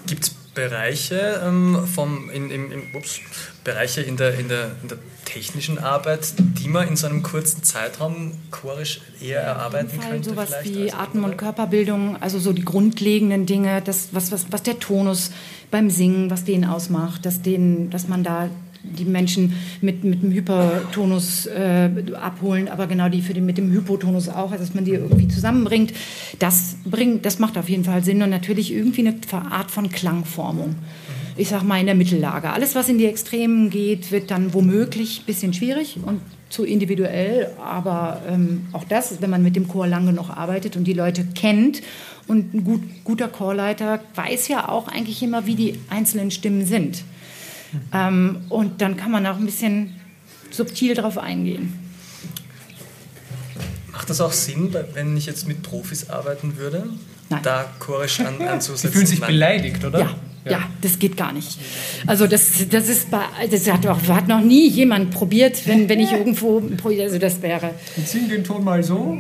Gibt 0.08 0.24
es 0.24 0.36
Bereiche, 0.54 1.42
ähm, 1.44 1.88
vom, 1.88 2.30
in, 2.30 2.52
in, 2.52 2.72
in, 2.72 2.82
ups, 2.94 3.20
Bereiche 3.64 4.02
in 4.02 4.18
der, 4.18 4.38
in, 4.38 4.50
der, 4.50 4.72
in 4.82 4.88
der 4.90 4.98
technischen 5.26 5.80
Arbeit, 5.80 6.34
die 6.38 6.68
man 6.68 6.88
in 6.88 6.96
so 6.96 7.08
einem 7.08 7.24
kurzen 7.24 7.64
Zeitraum 7.64 8.34
chorisch 8.52 9.02
eher 9.22 9.42
erarbeiten 9.42 10.00
Fall 10.00 10.12
könnte? 10.12 10.30
Sowas 10.30 10.54
wie 10.64 10.92
Atem- 10.92 11.24
und 11.24 11.38
Körperbildung, 11.38 12.22
also 12.22 12.40
so 12.40 12.54
die 12.54 12.66
grundlegenden 12.66 13.46
Dinge, 13.46 13.82
das, 13.82 14.10
was, 14.12 14.32
was, 14.32 14.52
was 14.52 14.64
der 14.64 14.80
Tonus 14.80 15.32
beim 15.72 15.90
Singen, 15.90 16.30
was 16.30 16.44
den 16.44 16.66
ausmacht, 16.66 17.26
dass, 17.26 17.42
den, 17.42 17.90
dass 17.90 18.08
man 18.08 18.24
da 18.24 18.50
die 18.84 19.06
Menschen 19.06 19.54
mit, 19.82 20.04
mit 20.04 20.22
dem 20.22 20.32
Hypertonus 20.32 21.46
äh, 21.46 21.90
abholen, 22.20 22.68
aber 22.68 22.88
genau 22.88 23.10
die 23.10 23.22
für 23.22 23.34
den, 23.34 23.46
mit 23.46 23.58
dem 23.58 23.72
Hypotonus 23.72 24.30
auch, 24.30 24.52
also 24.52 24.64
dass 24.64 24.74
man 24.74 24.86
die 24.86 24.92
irgendwie 24.92 25.28
zusammenbringt. 25.28 25.94
Das, 26.40 26.76
bringt, 26.86 27.26
das 27.26 27.40
macht 27.40 27.58
auf 27.58 27.70
jeden 27.70 27.86
Fall 27.86 28.04
Sinn 28.04 28.22
und 28.22 28.30
natürlich 28.30 28.74
irgendwie 28.74 29.08
eine 29.08 29.16
Art 29.52 29.72
von 29.72 29.90
Klangformung. 29.90 30.76
Ich 31.36 31.50
sag 31.50 31.64
mal 31.64 31.80
in 31.80 31.88
der 31.88 31.96
Mittellage. 31.96 32.52
Alles, 32.52 32.76
was 32.76 32.90
in 32.90 33.00
die 33.00 33.08
Extremen 33.08 33.70
geht, 33.72 34.12
wird 34.12 34.30
dann 34.30 34.54
womöglich 34.54 35.22
ein 35.22 35.26
bisschen 35.26 35.54
schwierig 35.54 35.98
und 36.06 36.22
zu 36.50 36.64
individuell, 36.64 37.50
aber 37.60 38.22
ähm, 38.30 38.68
auch 38.74 38.84
das, 38.84 39.22
wenn 39.22 39.32
man 39.32 39.42
mit 39.42 39.56
dem 39.56 39.68
Chor 39.68 39.88
lange 39.88 40.14
noch 40.14 40.30
arbeitet 40.30 40.78
und 40.78 40.84
die 40.84 40.94
Leute 40.94 41.26
kennt 41.34 41.82
und 42.28 42.54
ein 42.54 42.64
gut, 42.64 42.82
guter 43.04 43.28
Chorleiter 43.28 44.02
weiß 44.14 44.50
ja 44.50 44.70
auch 44.70 44.88
eigentlich 44.88 45.24
immer, 45.24 45.48
wie 45.48 45.56
die 45.56 45.80
einzelnen 45.90 46.30
Stimmen 46.30 46.66
sind. 46.66 47.04
Ähm, 47.94 48.42
und 48.50 48.82
dann 48.82 48.98
kann 48.98 49.12
man 49.12 49.26
auch 49.26 49.38
ein 49.38 49.46
bisschen 49.46 49.96
subtil 50.52 50.94
darauf 50.96 51.18
eingehen. 51.18 51.80
Macht 53.92 54.10
das 54.10 54.22
auch 54.22 54.32
Sinn, 54.32 54.76
wenn 54.94 55.16
ich 55.18 55.26
jetzt 55.26 55.48
mit 55.48 55.62
Profis 55.62 56.10
arbeiten 56.10 56.58
würde? 56.58 56.88
Nein. 57.30 57.42
Da 57.44 57.66
chorisch 57.80 58.20
an, 58.20 58.42
anzusetzen? 58.48 58.88
Sie 58.88 58.94
fühlen 58.94 59.08
sich 59.08 59.22
beleidigt, 59.22 59.84
oder? 59.84 60.00
Ja. 60.00 60.16
Ja. 60.46 60.60
das 60.82 61.00
geht 61.00 61.16
gar 61.16 61.32
nicht. 61.32 61.58
Also 62.06 62.28
das, 62.28 62.68
das 62.70 62.90
ist 62.90 63.10
bei, 63.10 63.22
das 63.50 63.72
hat, 63.72 63.88
auch, 63.88 64.00
hat 64.10 64.28
noch 64.28 64.42
nie 64.42 64.68
jemand 64.68 65.12
probiert, 65.12 65.68
wenn, 65.68 65.88
wenn 65.88 66.00
ich 66.00 66.12
irgendwo, 66.12 66.62
also 66.84 67.18
das 67.18 67.42
wäre. 67.42 67.72
Und 67.96 68.08
sing 68.08 68.28
den 68.28 68.44
Ton 68.44 68.64
mal 68.64 68.84
so. 68.84 69.18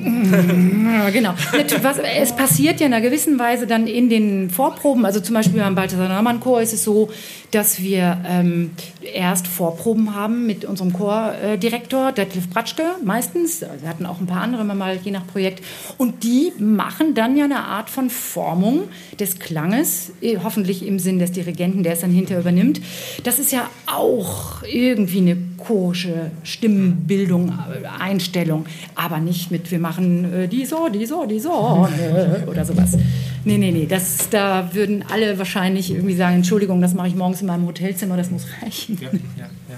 Ja, 0.93 1.09
genau. 1.09 1.33
Was, 1.81 1.97
es 1.97 2.35
passiert 2.35 2.79
ja 2.79 2.87
in 2.87 2.93
einer 2.93 3.01
gewissen 3.01 3.39
Weise 3.39 3.67
dann 3.67 3.87
in 3.87 4.09
den 4.09 4.49
Vorproben, 4.49 5.05
also 5.05 5.19
zum 5.19 5.35
Beispiel 5.35 5.59
beim 5.59 5.75
Balthasar 5.75 6.09
Naumann 6.09 6.39
Chor 6.39 6.61
ist 6.61 6.73
es 6.73 6.83
so, 6.83 7.09
dass 7.51 7.81
wir 7.81 8.21
ähm, 8.27 8.71
erst 9.13 9.47
Vorproben 9.47 10.15
haben 10.15 10.47
mit 10.47 10.65
unserem 10.65 10.91
Chordirektor, 10.91 12.11
Detlef 12.11 12.49
Bratschke, 12.49 12.83
meistens. 13.03 13.61
Wir 13.61 13.87
hatten 13.87 14.05
auch 14.05 14.19
ein 14.19 14.25
paar 14.25 14.41
andere 14.41 14.63
mal, 14.63 14.97
je 15.03 15.11
nach 15.11 15.27
Projekt. 15.27 15.63
Und 15.97 16.23
die 16.23 16.51
machen 16.57 17.13
dann 17.13 17.37
ja 17.37 17.45
eine 17.45 17.59
Art 17.59 17.89
von 17.89 18.09
Formung 18.09 18.83
des 19.19 19.37
Klanges, 19.37 20.11
eh, 20.21 20.37
hoffentlich 20.43 20.85
im 20.85 20.97
Sinn 21.13 21.19
des 21.19 21.31
Dirigenten, 21.31 21.83
der 21.83 21.93
es 21.93 22.01
dann 22.01 22.11
hinterher 22.11 22.41
übernimmt. 22.41 22.81
Das 23.23 23.39
ist 23.39 23.51
ja 23.51 23.69
auch 23.85 24.63
irgendwie 24.63 25.19
eine 25.19 25.37
chorische 25.57 26.31
Stimmbildung, 26.43 27.53
Einstellung, 27.99 28.65
aber 28.95 29.19
nicht 29.19 29.51
mit, 29.51 29.71
wir 29.71 29.79
machen 29.79 30.33
äh, 30.33 30.47
die 30.47 30.65
so, 30.65 30.89
die 30.89 31.05
so, 31.05 31.25
die 31.25 31.39
so 31.39 31.87
äh, 31.87 32.49
oder 32.49 32.65
sowas. 32.65 32.97
Nee, 33.45 33.57
nee, 33.57 33.71
nee, 33.71 33.85
das, 33.85 34.29
da 34.29 34.73
würden 34.73 35.03
alle 35.09 35.37
wahrscheinlich 35.37 35.91
irgendwie 35.91 36.15
sagen, 36.15 36.37
Entschuldigung, 36.37 36.81
das 36.81 36.93
mache 36.93 37.07
ich 37.07 37.15
morgens 37.15 37.41
in 37.41 37.47
meinem 37.47 37.67
Hotelzimmer, 37.67 38.17
das 38.17 38.31
muss 38.31 38.45
reichen. 38.61 38.97
Ja, 39.01 39.09
ja, 39.11 39.45
ja. 39.69 39.77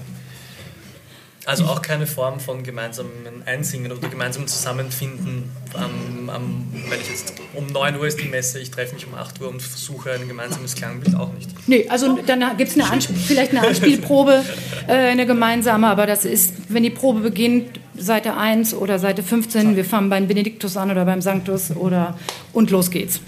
Also 1.46 1.64
auch 1.66 1.80
keine 1.80 2.08
Form 2.08 2.40
von 2.40 2.64
gemeinsamen 2.64 3.08
Einsingen 3.46 3.92
oder 3.92 4.08
gemeinsamen 4.08 4.48
Zusammenfinden. 4.48 5.48
Ähm, 5.76 6.28
ähm, 6.34 6.66
wenn 6.90 7.00
ich 7.00 7.08
jetzt 7.08 7.34
um 7.54 7.68
9 7.68 7.96
Uhr 7.96 8.06
ist 8.08 8.20
die 8.20 8.26
Messe, 8.26 8.58
ich 8.58 8.72
treffe 8.72 8.96
mich 8.96 9.06
um 9.06 9.14
8 9.14 9.40
Uhr 9.40 9.50
und 9.50 9.62
versuche 9.62 10.10
ein 10.10 10.26
gemeinsames 10.26 10.74
Klangbild 10.74 11.14
auch 11.14 11.32
nicht. 11.34 11.48
Nee, 11.68 11.86
also 11.88 12.18
dann 12.26 12.56
gibt 12.56 12.76
es 12.76 13.06
vielleicht 13.28 13.52
eine 13.52 13.64
Anspielprobe, 13.64 14.42
äh, 14.88 14.92
eine 14.92 15.24
gemeinsame, 15.24 15.86
aber 15.86 16.06
das 16.06 16.24
ist, 16.24 16.52
wenn 16.68 16.82
die 16.82 16.90
Probe 16.90 17.20
beginnt, 17.20 17.78
Seite 17.96 18.36
1 18.36 18.74
oder 18.74 18.98
Seite 18.98 19.22
15, 19.22 19.76
wir 19.76 19.84
fangen 19.84 20.10
beim 20.10 20.26
Benediktus 20.26 20.76
an 20.76 20.90
oder 20.90 21.04
beim 21.04 21.22
Sanctus 21.22 21.70
oder 21.70 22.18
und 22.52 22.72
los 22.72 22.90
geht's. 22.90 23.20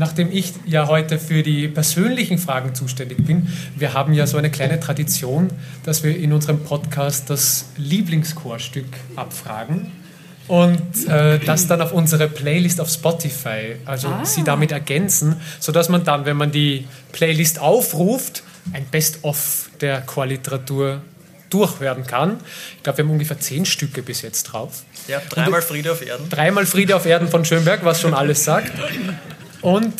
Nachdem 0.00 0.32
ich 0.32 0.54
ja 0.64 0.88
heute 0.88 1.18
für 1.18 1.42
die 1.42 1.68
persönlichen 1.68 2.38
Fragen 2.38 2.74
zuständig 2.74 3.18
bin, 3.26 3.48
wir 3.76 3.92
haben 3.92 4.14
ja 4.14 4.26
so 4.26 4.38
eine 4.38 4.50
kleine 4.50 4.80
Tradition, 4.80 5.48
dass 5.84 6.02
wir 6.02 6.16
in 6.16 6.32
unserem 6.32 6.64
Podcast 6.64 7.28
das 7.28 7.66
Lieblingschorstück 7.76 8.86
abfragen 9.14 9.92
und 10.48 11.06
äh, 11.06 11.38
das 11.40 11.66
dann 11.66 11.82
auf 11.82 11.92
unsere 11.92 12.28
Playlist 12.28 12.80
auf 12.80 12.88
Spotify, 12.88 13.76
also 13.84 14.08
ah. 14.08 14.24
sie 14.24 14.42
damit 14.42 14.72
ergänzen, 14.72 15.36
sodass 15.58 15.90
man 15.90 16.02
dann, 16.02 16.24
wenn 16.24 16.38
man 16.38 16.50
die 16.50 16.86
Playlist 17.12 17.58
aufruft, 17.58 18.42
ein 18.72 18.86
Best-of 18.86 19.68
der 19.82 20.00
Chorliteratur 20.00 21.02
durchhören 21.50 22.06
kann. 22.06 22.38
Ich 22.78 22.82
glaube, 22.84 22.98
wir 22.98 23.04
haben 23.04 23.10
ungefähr 23.10 23.38
zehn 23.38 23.66
Stücke 23.66 24.02
bis 24.02 24.22
jetzt 24.22 24.44
drauf. 24.44 24.84
Ja, 25.08 25.20
dreimal 25.28 25.60
Friede 25.60 25.92
auf 25.92 26.00
Erden. 26.00 26.30
Dreimal 26.30 26.64
Friede 26.64 26.96
auf 26.96 27.04
Erden 27.04 27.28
von 27.28 27.44
Schönberg, 27.44 27.84
was 27.84 28.00
schon 28.00 28.14
alles 28.14 28.44
sagt. 28.44 28.72
Und 29.62 29.94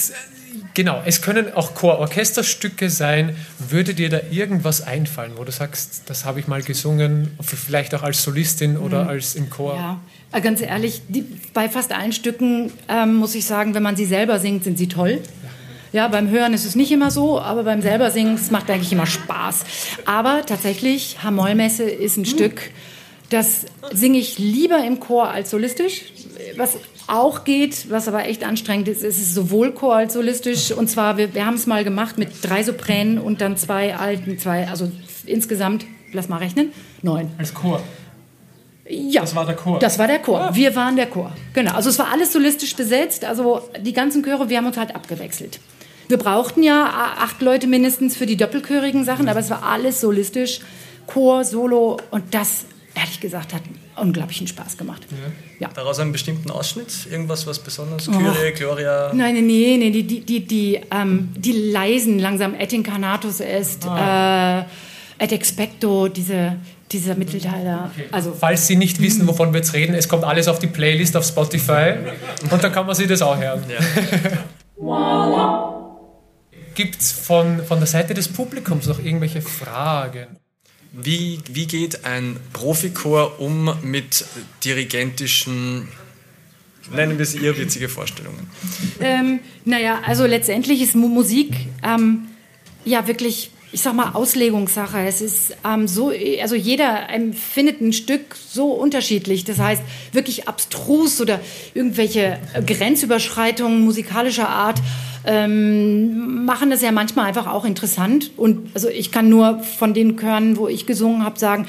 genau, 0.75 1.03
es 1.05 1.23
können 1.23 1.53
auch 1.53 1.75
Chor-Orchesterstücke 1.75 2.91
sein. 2.91 3.37
Würde 3.59 3.95
dir 3.95 4.09
da 4.09 4.21
irgendwas 4.31 4.83
einfallen, 4.83 5.33
wo 5.37 5.45
du 5.45 5.53
sagst, 5.53 6.03
das 6.07 6.25
habe 6.25 6.41
ich 6.41 6.49
mal 6.49 6.63
gesungen, 6.63 7.37
vielleicht 7.43 7.95
auch 7.95 8.03
als 8.03 8.23
Solistin 8.23 8.77
oder 8.77 9.05
mhm. 9.05 9.11
als 9.11 9.35
im 9.35 9.51
Chor? 9.51 9.75
Ja, 9.75 10.01
äh, 10.33 10.41
ganz 10.41 10.61
ehrlich, 10.61 11.03
die, 11.09 11.25
bei 11.53 11.69
fast 11.69 11.93
allen 11.93 12.13
Stücken 12.13 12.73
ähm, 12.89 13.17
muss 13.17 13.35
ich 13.35 13.45
sagen, 13.45 13.75
wenn 13.75 13.83
man 13.83 13.97
sie 13.97 14.07
selber 14.07 14.39
singt, 14.39 14.65
sind 14.65 14.79
sie 14.79 14.89
toll. 14.89 15.21
Ja, 15.93 16.07
beim 16.07 16.31
Hören 16.31 16.55
ist 16.55 16.65
es 16.65 16.77
nicht 16.77 16.93
immer 16.93 17.11
so, 17.11 17.41
aber 17.41 17.65
beim 17.65 17.83
selber 17.83 18.13
singen, 18.13 18.35
es 18.35 18.53
macht 18.53 18.71
eigentlich 18.71 18.93
immer 18.93 19.07
Spaß. 19.07 19.65
Aber 20.05 20.47
tatsächlich, 20.47 21.19
Hamollmesse 21.25 21.83
ist 21.83 22.17
ein 22.17 22.21
mhm. 22.21 22.27
Stück, 22.27 22.71
das 23.31 23.67
singe 23.93 24.19
ich 24.19 24.39
lieber 24.39 24.85
im 24.85 25.01
Chor 25.01 25.31
als 25.31 25.51
solistisch. 25.51 26.03
Was 26.57 26.77
auch 27.11 27.45
geht, 27.45 27.91
was 27.91 28.09
aber 28.09 28.27
echt 28.27 28.45
anstrengend 28.45 28.89
ist, 28.89 29.03
ist 29.03 29.19
es 29.19 29.35
sowohl 29.35 29.73
Chor 29.73 29.97
als 29.97 30.15
solistisch. 30.15 30.73
Und 30.73 30.89
zwar, 30.89 31.17
wir, 31.17 31.35
wir 31.35 31.47
haben 31.47 31.55
es 31.55 31.67
mal 31.67 31.85
gemacht 31.85 32.19
mit 32.19 32.31
drei 32.43 32.63
Sopränen 32.63 33.19
und 33.19 33.41
dann 33.41 33.57
zwei 33.57 33.97
alten, 33.97 34.39
zwei, 34.39 34.69
also 34.69 34.91
insgesamt, 35.27 35.85
lass 36.13 36.29
mal 36.29 36.39
rechnen, 36.39 36.73
neun. 37.03 37.31
Als 37.39 37.55
Chor? 37.55 37.83
Ja. 38.89 39.21
Das 39.21 39.37
war 39.37 39.47
der 39.47 39.57
Chor. 39.57 39.79
Das 39.79 39.99
war 39.99 40.07
der 40.07 40.19
Chor. 40.19 40.41
Ah. 40.41 40.55
Wir 40.55 40.75
waren 40.75 40.97
der 40.97 41.07
Chor. 41.07 41.33
Genau. 41.55 41.75
Also 41.75 41.91
es 41.91 41.99
war 41.99 42.11
alles 42.13 42.33
solistisch 42.33 42.75
besetzt. 42.75 43.25
Also 43.25 43.63
die 43.81 43.93
ganzen 43.93 44.23
Chöre, 44.25 44.49
wir 44.49 44.59
haben 44.59 44.67
uns 44.67 44.77
halt 44.77 44.95
abgewechselt. 44.95 45.61
Wir 46.09 46.19
brauchten 46.19 46.65
ja 46.65 47.15
acht 47.19 47.41
Leute 47.41 47.69
mindestens 47.69 48.17
für 48.17 48.27
die 48.27 48.37
doppelchörigen 48.37 49.05
Sachen, 49.05 49.29
aber 49.29 49.39
es 49.39 49.49
war 49.49 49.63
alles 49.63 50.01
solistisch. 50.01 50.61
Chor, 51.07 51.45
Solo 51.45 51.99
und 52.11 52.35
das, 52.35 52.65
ehrlich 52.97 53.21
gesagt, 53.21 53.55
hat 53.55 53.63
unglaublichen 54.01 54.47
Spaß 54.47 54.77
gemacht. 54.77 55.07
Ja. 55.11 55.67
Ja. 55.67 55.71
Daraus 55.75 55.99
einen 55.99 56.13
bestimmten 56.13 56.51
Ausschnitt? 56.51 57.07
Irgendwas, 57.11 57.47
was 57.47 57.59
besonders? 57.59 58.09
Oh. 58.09 58.13
Kyrie, 58.13 58.53
Gloria? 58.53 59.13
Nein, 59.15 59.35
nein, 59.35 59.47
nee, 59.47 59.77
nee, 59.79 59.91
die, 59.91 60.03
die, 60.05 60.21
die, 60.21 60.47
die, 60.47 60.81
ähm, 60.91 61.29
die 61.37 61.53
leisen 61.53 62.19
langsam 62.19 62.55
Et 62.55 62.73
incarnatus 62.73 63.41
est, 63.41 63.87
ah. 63.87 64.61
äh, 64.61 65.25
Et 65.25 65.33
expecto, 65.33 66.09
diese, 66.09 66.57
dieser 66.91 67.15
Mittelteiler. 67.15 67.91
Okay. 67.93 68.07
Also, 68.11 68.33
Falls 68.33 68.67
Sie 68.67 68.77
nicht 68.77 69.01
wissen, 69.01 69.27
wovon 69.27 69.53
wir 69.53 69.61
jetzt 69.61 69.75
reden, 69.75 69.95
es 69.95 70.09
kommt 70.09 70.25
alles 70.25 70.49
auf 70.49 70.59
die 70.59 70.67
Playlist 70.67 71.17
auf 71.17 71.27
Spotify 71.27 71.95
und 72.51 72.63
dann 72.63 72.73
kann 72.73 72.87
man 72.87 72.95
sich 72.95 73.07
das 73.07 73.21
auch 73.21 73.39
hören. 73.39 73.63
Ja. 73.69 73.79
Gibt 76.75 77.01
es 77.01 77.13
von, 77.13 77.63
von 77.65 77.79
der 77.79 77.87
Seite 77.87 78.15
des 78.15 78.29
Publikums 78.29 78.87
noch 78.87 78.99
irgendwelche 78.99 79.43
Fragen? 79.43 80.39
Wie, 80.93 81.39
wie 81.49 81.67
geht 81.67 82.05
ein 82.05 82.37
Profikor 82.53 83.41
um 83.41 83.73
mit 83.83 84.25
dirigentischen, 84.65 85.89
nennen 86.93 87.17
wir 87.17 87.23
es 87.23 87.35
irrwitzige 87.35 87.89
Vorstellungen? 87.89 88.51
Ähm, 89.01 89.41
naja, 89.65 90.01
also 90.05 90.27
letztendlich 90.27 90.83
ist 90.83 90.97
Musik 90.97 91.55
ähm, 91.85 92.29
ja 92.85 93.07
wirklich 93.07 93.53
ich 93.73 93.83
sag 93.83 93.95
mal, 93.95 94.11
Auslegungssache. 94.15 95.01
Es 95.07 95.21
ist 95.21 95.57
ähm, 95.65 95.87
so, 95.87 96.13
also 96.43 96.55
jeder 96.55 97.09
empfindet 97.09 97.81
ein 97.81 97.93
Stück 97.93 98.35
so 98.35 98.73
unterschiedlich. 98.73 99.45
Das 99.45 99.59
heißt, 99.59 99.83
wirklich 100.13 100.49
abstrus 100.49 101.21
oder 101.21 101.41
irgendwelche 101.75 102.41
Grenzüberschreitungen 102.67 103.83
musikalischer 103.83 104.49
Art 104.49 104.81
ähm, 105.25 106.45
machen 106.45 106.71
das 106.71 106.83
ja 106.83 106.93
manchmal 106.93 107.27
einfach 107.27 107.47
auch 107.47 107.65
interessant. 107.65 108.31
Und 108.37 108.71
also 108.75 108.89
ich 108.89 109.13
kann 109.13 109.29
nur 109.29 109.61
von 109.61 109.95
den 109.95 110.17
Chören, 110.17 110.57
wo 110.57 110.69
ich 110.69 110.87
gesungen 110.87 111.25
habe, 111.25 111.39
sagen, 111.39 111.67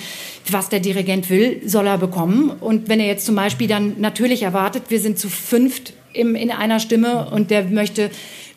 was 0.49 0.69
der 0.69 0.79
Dirigent 0.79 1.29
will, 1.29 1.61
soll 1.65 1.87
er 1.87 1.97
bekommen. 1.97 2.51
Und 2.59 2.89
wenn 2.89 2.99
er 2.99 3.07
jetzt 3.07 3.25
zum 3.25 3.35
Beispiel 3.35 3.67
dann 3.67 3.99
natürlich 3.99 4.43
erwartet, 4.43 4.83
wir 4.89 4.99
sind 4.99 5.19
zu 5.19 5.29
fünft 5.29 5.93
im, 6.13 6.35
in 6.35 6.51
einer 6.51 6.79
Stimme 6.79 7.29
und 7.31 7.51
der 7.51 7.65
möchte 7.65 8.09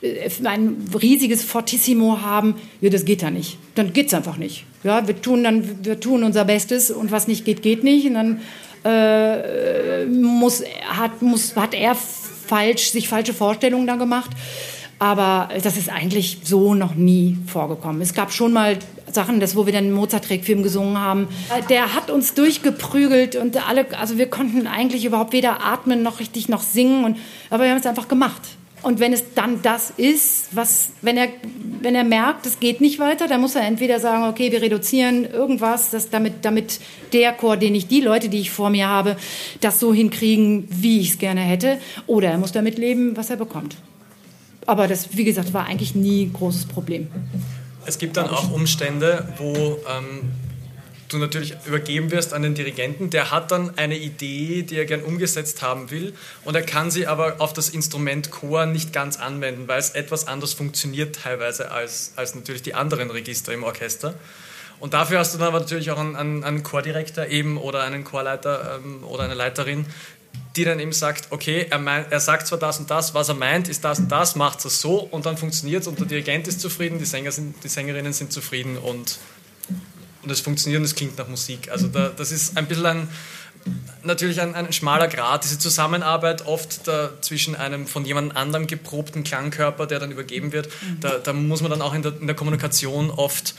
äh, 0.03 0.31
ein 0.45 0.77
riesiges 1.01 1.43
Fortissimo 1.43 2.21
haben, 2.23 2.55
ja, 2.81 2.91
das 2.91 3.05
geht 3.05 3.23
da 3.23 3.31
nicht. 3.31 3.59
Dann 3.75 3.93
geht 3.93 4.09
es 4.09 4.15
einfach 4.15 4.37
nicht. 4.37 4.65
Ja, 4.85 5.07
wir 5.07 5.21
tun 5.21 5.45
dann, 5.45 5.85
wir 5.85 5.99
tun 5.99 6.23
unser 6.23 6.45
Bestes 6.45 6.91
und 6.91 7.11
was 7.11 7.27
nicht 7.27 7.45
geht, 7.45 7.63
geht 7.63 7.85
nicht. 7.85 8.07
Und 8.07 8.15
dann 8.15 8.41
äh, 8.85 10.05
muss, 10.07 10.63
hat, 10.89 11.23
muss, 11.23 11.57
hat 11.57 11.75
er 11.75 11.97
falsch, 11.97 12.91
sich 12.91 13.09
falsche 13.09 13.35
Vorstellungen 13.35 13.87
da 13.87 13.97
gemacht. 13.97 14.31
Aber 14.99 15.49
das 15.63 15.77
ist 15.77 15.89
eigentlich 15.89 16.39
so 16.45 16.75
noch 16.75 16.95
nie 16.95 17.37
vorgekommen. 17.47 18.01
Es 18.01 18.15
gab 18.15 18.33
schon 18.33 18.53
mal 18.53 18.79
Sachen, 19.11 19.41
das, 19.41 19.57
wo 19.57 19.67
wir 19.67 19.73
den 19.73 19.93
Mozart-Requiem 19.93 20.63
gesungen 20.63 20.99
haben. 20.99 21.29
Der 21.69 21.95
hat 21.95 22.11
uns 22.11 22.35
durchgeprügelt 22.35 23.37
und 23.37 23.69
alle, 23.69 23.87
also 23.99 24.19
wir 24.19 24.27
konnten 24.27 24.67
eigentlich 24.67 25.05
überhaupt 25.05 25.33
weder 25.33 25.65
atmen 25.65 26.03
noch 26.03 26.21
richtig 26.21 26.49
noch 26.49 26.63
singen. 26.63 27.05
Und, 27.05 27.19
aber 27.51 27.65
wir 27.65 27.71
haben 27.71 27.79
es 27.79 27.87
einfach 27.87 28.09
gemacht. 28.09 28.43
Und 28.85 29.01
wenn 29.01 29.15
es 29.15 29.33
dann 29.35 29.63
das 29.63 29.91
ist, 29.97 30.55
was, 30.55 30.91
wenn 31.01 31.17
er, 31.17 31.29
wenn 31.81 31.95
er 31.95 32.05
merkt, 32.05 32.45
es 32.45 32.61
geht 32.61 32.83
nicht 32.83 32.99
weiter, 32.99 33.27
dann 33.29 33.41
muss 33.41 33.55
er 33.55 33.63
entweder 33.63 33.99
sagen, 33.99 34.25
okay, 34.25 34.53
wir 34.53 34.61
reduzieren 34.61 35.25
irgendwas, 35.25 35.89
dass 35.89 36.11
damit, 36.11 36.45
damit 36.45 36.81
der 37.15 37.33
Chor, 37.33 37.57
den 37.57 37.75
ich, 37.75 37.87
die 37.87 38.03
Leute, 38.03 38.29
die 38.29 38.41
ich 38.41 38.51
vor 38.51 38.69
mir 38.69 38.87
habe, 38.87 39.17
das 39.63 39.81
so 39.81 39.95
hinkriegen, 39.95 40.69
wie 40.69 41.01
ich 41.01 41.13
es 41.13 41.19
gerne 41.19 41.41
hätte, 41.41 41.79
oder 42.07 42.29
er 42.29 42.37
muss 42.37 42.53
damit 42.53 42.77
leben, 42.77 43.17
was 43.17 43.31
er 43.31 43.37
bekommt. 43.37 43.75
Aber 44.67 44.89
das, 44.89 45.17
wie 45.17 45.25
gesagt, 45.25 45.53
war 45.53 45.67
eigentlich 45.67 45.95
nie 45.95 46.27
ein 46.27 46.33
großes 46.33 46.67
Problem. 46.67 47.09
Es 47.87 47.99
gibt 47.99 48.17
dann 48.17 48.31
auch 48.31 48.51
Umstände, 48.51 49.29
wo 49.37 49.79
ähm, 49.89 50.33
du 51.09 51.19
natürlich 51.19 51.55
übergeben 51.67 52.11
wirst 52.11 52.33
an 52.33 52.43
den 52.43 52.55
Dirigenten. 52.55 53.11
Der 53.11 53.31
hat 53.31 53.51
dann 53.51 53.77
eine 53.77 53.97
Idee, 53.97 54.63
die 54.63 54.77
er 54.77 54.85
gern 54.85 55.03
umgesetzt 55.03 55.63
haben 55.63 55.91
will 55.91 56.15
und 56.45 56.55
er 56.55 56.63
kann 56.63 56.91
sie 56.91 57.07
aber 57.07 57.37
auf 57.41 57.53
das 57.53 57.69
Instrument 57.69 58.31
Chor 58.31 58.67
nicht 58.67 58.93
ganz 58.93 59.19
anwenden, 59.19 59.69
weil 59.69 59.79
es 59.79 59.91
etwas 59.91 60.27
anders 60.27 60.55
funktioniert 60.55 61.17
teilweise 61.17 61.71
als, 61.71 62.13
als 62.17 62.35
natürlich 62.35 62.63
die 62.63 62.75
anderen 62.75 63.11
Register 63.11 63.53
im 63.53 63.65
Orchester. 63.65 64.15
Und 64.81 64.93
dafür 64.93 65.21
hast 65.21 65.33
du 65.35 65.39
dann 65.39 65.49
aber 65.49 65.61
natürlich 65.61 65.91
auch 65.91 65.99
einen, 65.99 66.45
einen, 66.45 66.63
Chordirektor 66.63 67.27
eben 67.27 67.57
oder 67.59 67.85
einen 67.85 68.05
Chorleiter 68.05 68.81
ähm, 68.85 69.05
oder 69.05 69.23
eine 69.25 69.35
Leiterin, 69.35 69.87
die 70.57 70.65
dann 70.65 70.79
eben 70.79 70.93
sagt, 70.93 71.33
okay, 71.33 71.67
er, 71.69 71.79
meint, 71.79 72.13
er 72.13 72.21
sagt 72.21 72.47
zwar 72.47 72.59
das 72.59 72.79
und 72.79 72.91
das, 72.91 73.15
was 73.15 73.29
er 73.29 73.35
meint, 73.35 73.69
ist 73.69 73.85
das 73.85 73.99
und 73.99 74.11
das, 74.11 74.37
macht 74.37 74.65
es 74.65 74.81
so 74.81 74.99
und 74.99 75.27
dann 75.27 75.37
funktioniert 75.37 75.83
es 75.83 75.89
und 75.89 75.99
der 75.99 76.07
Dirigent 76.07 76.47
ist 76.47 76.61
zufrieden, 76.61 76.99
die, 76.99 77.05
Sänger 77.05 77.33
sind, 77.33 77.63
die 77.65 77.69
Sängerinnen 77.69 78.13
sind 78.13 78.33
zufrieden 78.33 78.79
und, 78.79 79.19
und 80.23 80.31
es 80.31 80.41
funktioniert 80.41 80.79
und 80.79 80.85
es 80.85 80.95
klingt 80.95 81.19
nach 81.19 81.29
Musik. 81.29 81.71
Also 81.71 81.89
da, 81.89 82.09
das 82.09 82.31
ist 82.31 82.57
ein 82.57 82.67
bisschen 82.67 82.87
ein, 82.87 83.09
natürlich 84.05 84.41
ein, 84.41 84.55
ein 84.55 84.73
schmaler 84.73 85.09
Grad, 85.09 85.43
diese 85.43 85.59
Zusammenarbeit 85.59 86.47
oft 86.47 86.87
da, 86.87 87.11
zwischen 87.21 87.57
einem 87.57 87.89
von 87.89 88.05
jemand 88.05 88.37
anderem 88.37 88.69
geprobten 88.69 89.25
Klangkörper, 89.25 89.87
der 89.87 89.99
dann 89.99 90.13
übergeben 90.13 90.53
wird, 90.53 90.69
da, 91.01 91.19
da 91.19 91.33
muss 91.33 91.63
man 91.63 91.71
dann 91.71 91.83
auch 91.83 91.95
in 91.95 92.03
der, 92.03 92.13
in 92.21 92.29
der 92.29 92.37
Kommunikation 92.37 93.11
oft 93.11 93.57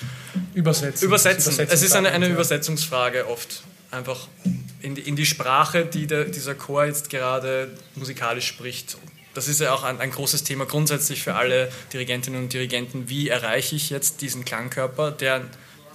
übersetzen. 0.53 1.05
übersetzen. 1.05 1.59
Es 1.67 1.81
ist 1.81 1.93
eine, 1.93 2.11
eine 2.11 2.27
Übersetzungsfrage 2.27 3.27
oft. 3.27 3.63
Einfach 3.91 4.27
in 4.85 4.95
in 4.95 5.15
die 5.15 5.25
Sprache, 5.25 5.85
die 5.85 6.07
der, 6.07 6.25
dieser 6.25 6.55
Chor 6.55 6.85
jetzt 6.85 7.09
gerade 7.09 7.75
musikalisch 7.95 8.47
spricht. 8.47 8.97
Das 9.33 9.47
ist 9.49 9.59
ja 9.59 9.73
auch 9.73 9.83
ein, 9.83 9.99
ein, 9.99 10.11
großes 10.11 10.43
Thema 10.43 10.65
grundsätzlich 10.65 11.21
für 11.21 11.35
alle 11.35 11.69
Dirigentinnen 11.91 12.43
und 12.43 12.53
Dirigenten. 12.53 13.09
Wie 13.09 13.27
erreiche 13.27 13.75
ich 13.75 13.89
jetzt 13.89 14.21
diesen 14.21 14.45
Klangkörper, 14.45 15.11
der, 15.11 15.41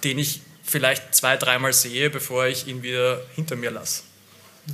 den 0.05 0.19
ich 0.19 0.43
vielleicht 0.63 1.15
zwei, 1.15 1.37
dreimal 1.37 1.73
sehe, 1.73 2.11
bevor 2.11 2.47
ich 2.47 2.67
ihn 2.67 2.83
wieder 2.83 3.23
hinter 3.35 3.57
mir 3.57 3.71
lasse? 3.71 4.03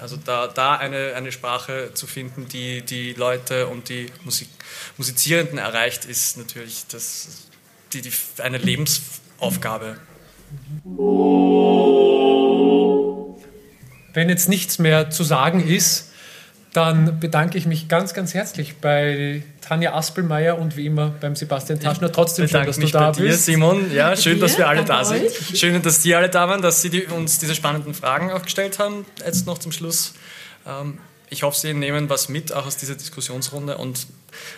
Also 0.01 0.17
da, 0.17 0.49
da 0.49 0.77
eine, 0.77 1.15
eine 1.15 1.31
Sprache 1.31 1.93
zu 1.95 2.07
finden, 2.07 2.49
die 2.49 2.83
die 2.83 3.13
Leute 3.13 3.69
und 3.69 3.89
die 3.89 4.07
Musik, 4.25 4.49
Musizierenden 4.97 5.59
erreicht, 5.59 6.05
ist 6.05 6.37
natürlich 6.37 6.87
das, 6.89 7.49
die, 7.93 8.03
die, 8.03 8.13
eine 8.39 8.59
Lebensaufgabe. 8.59 9.99
Wenn 14.17 14.31
jetzt 14.31 14.49
nichts 14.49 14.79
mehr 14.79 15.11
zu 15.11 15.25
sagen 15.25 15.69
ist, 15.69 16.11
dann 16.73 17.21
bedanke 17.21 17.59
ich 17.59 17.67
mich 17.67 17.87
ganz, 17.87 18.15
ganz 18.15 18.33
herzlich 18.33 18.77
bei 18.77 19.43
Tanja 19.61 19.93
Aspelmeier 19.93 20.59
und 20.59 20.79
wie 20.79 20.87
immer 20.87 21.11
beim 21.21 21.37
Sebastian 21.37 21.81
Taschner. 21.81 22.11
Trotzdem 22.11 22.49
schön, 22.49 22.65
dass 22.65 22.79
du 22.79 22.87
da 22.87 23.13
dir, 23.13 23.25
bist. 23.25 23.45
Simon. 23.45 23.93
Ja, 23.93 24.17
schön, 24.17 24.41
dass 24.41 24.57
wir 24.57 24.69
alle 24.69 24.87
da 24.87 25.05
sind. 25.05 25.31
Schön, 25.55 25.83
dass 25.83 26.01
die 26.01 26.15
alle 26.15 26.31
da 26.31 26.49
waren, 26.49 26.63
dass 26.63 26.81
sie 26.81 26.89
die, 26.89 27.05
uns 27.05 27.41
diese 27.41 27.55
spannenden 27.55 27.93
Fragen 27.93 28.33
auch 28.33 28.41
gestellt 28.41 28.79
haben. 28.79 29.05
Jetzt 29.23 29.47
noch 29.47 29.59
zum 29.59 29.71
Schluss. 29.71 30.15
Ähm, 30.67 30.97
ich 31.29 31.43
hoffe, 31.43 31.59
Sie 31.59 31.75
nehmen 31.75 32.09
was 32.09 32.31
mit, 32.31 32.55
auch 32.55 32.65
aus 32.65 32.79
dieser 32.79 32.95
Diskussionsrunde. 32.95 33.77
Und 33.77 34.07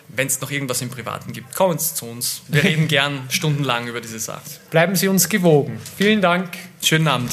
wenn 0.06 0.28
es 0.28 0.40
noch 0.40 0.52
irgendwas 0.52 0.80
im 0.82 0.90
Privaten 0.90 1.32
gibt, 1.32 1.52
kommen 1.56 1.80
Sie 1.80 1.96
zu 1.96 2.06
uns. 2.06 2.42
Wir 2.46 2.62
reden 2.62 2.86
gern 2.88 3.22
stundenlang 3.28 3.88
über 3.88 4.00
diese 4.00 4.20
Sache. 4.20 4.42
Bleiben 4.70 4.94
Sie 4.94 5.08
uns 5.08 5.28
gewogen. 5.28 5.80
Vielen 5.96 6.20
Dank. 6.20 6.50
Schönen 6.80 7.08
Abend. 7.08 7.32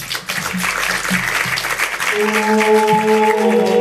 Oh. 2.17 3.74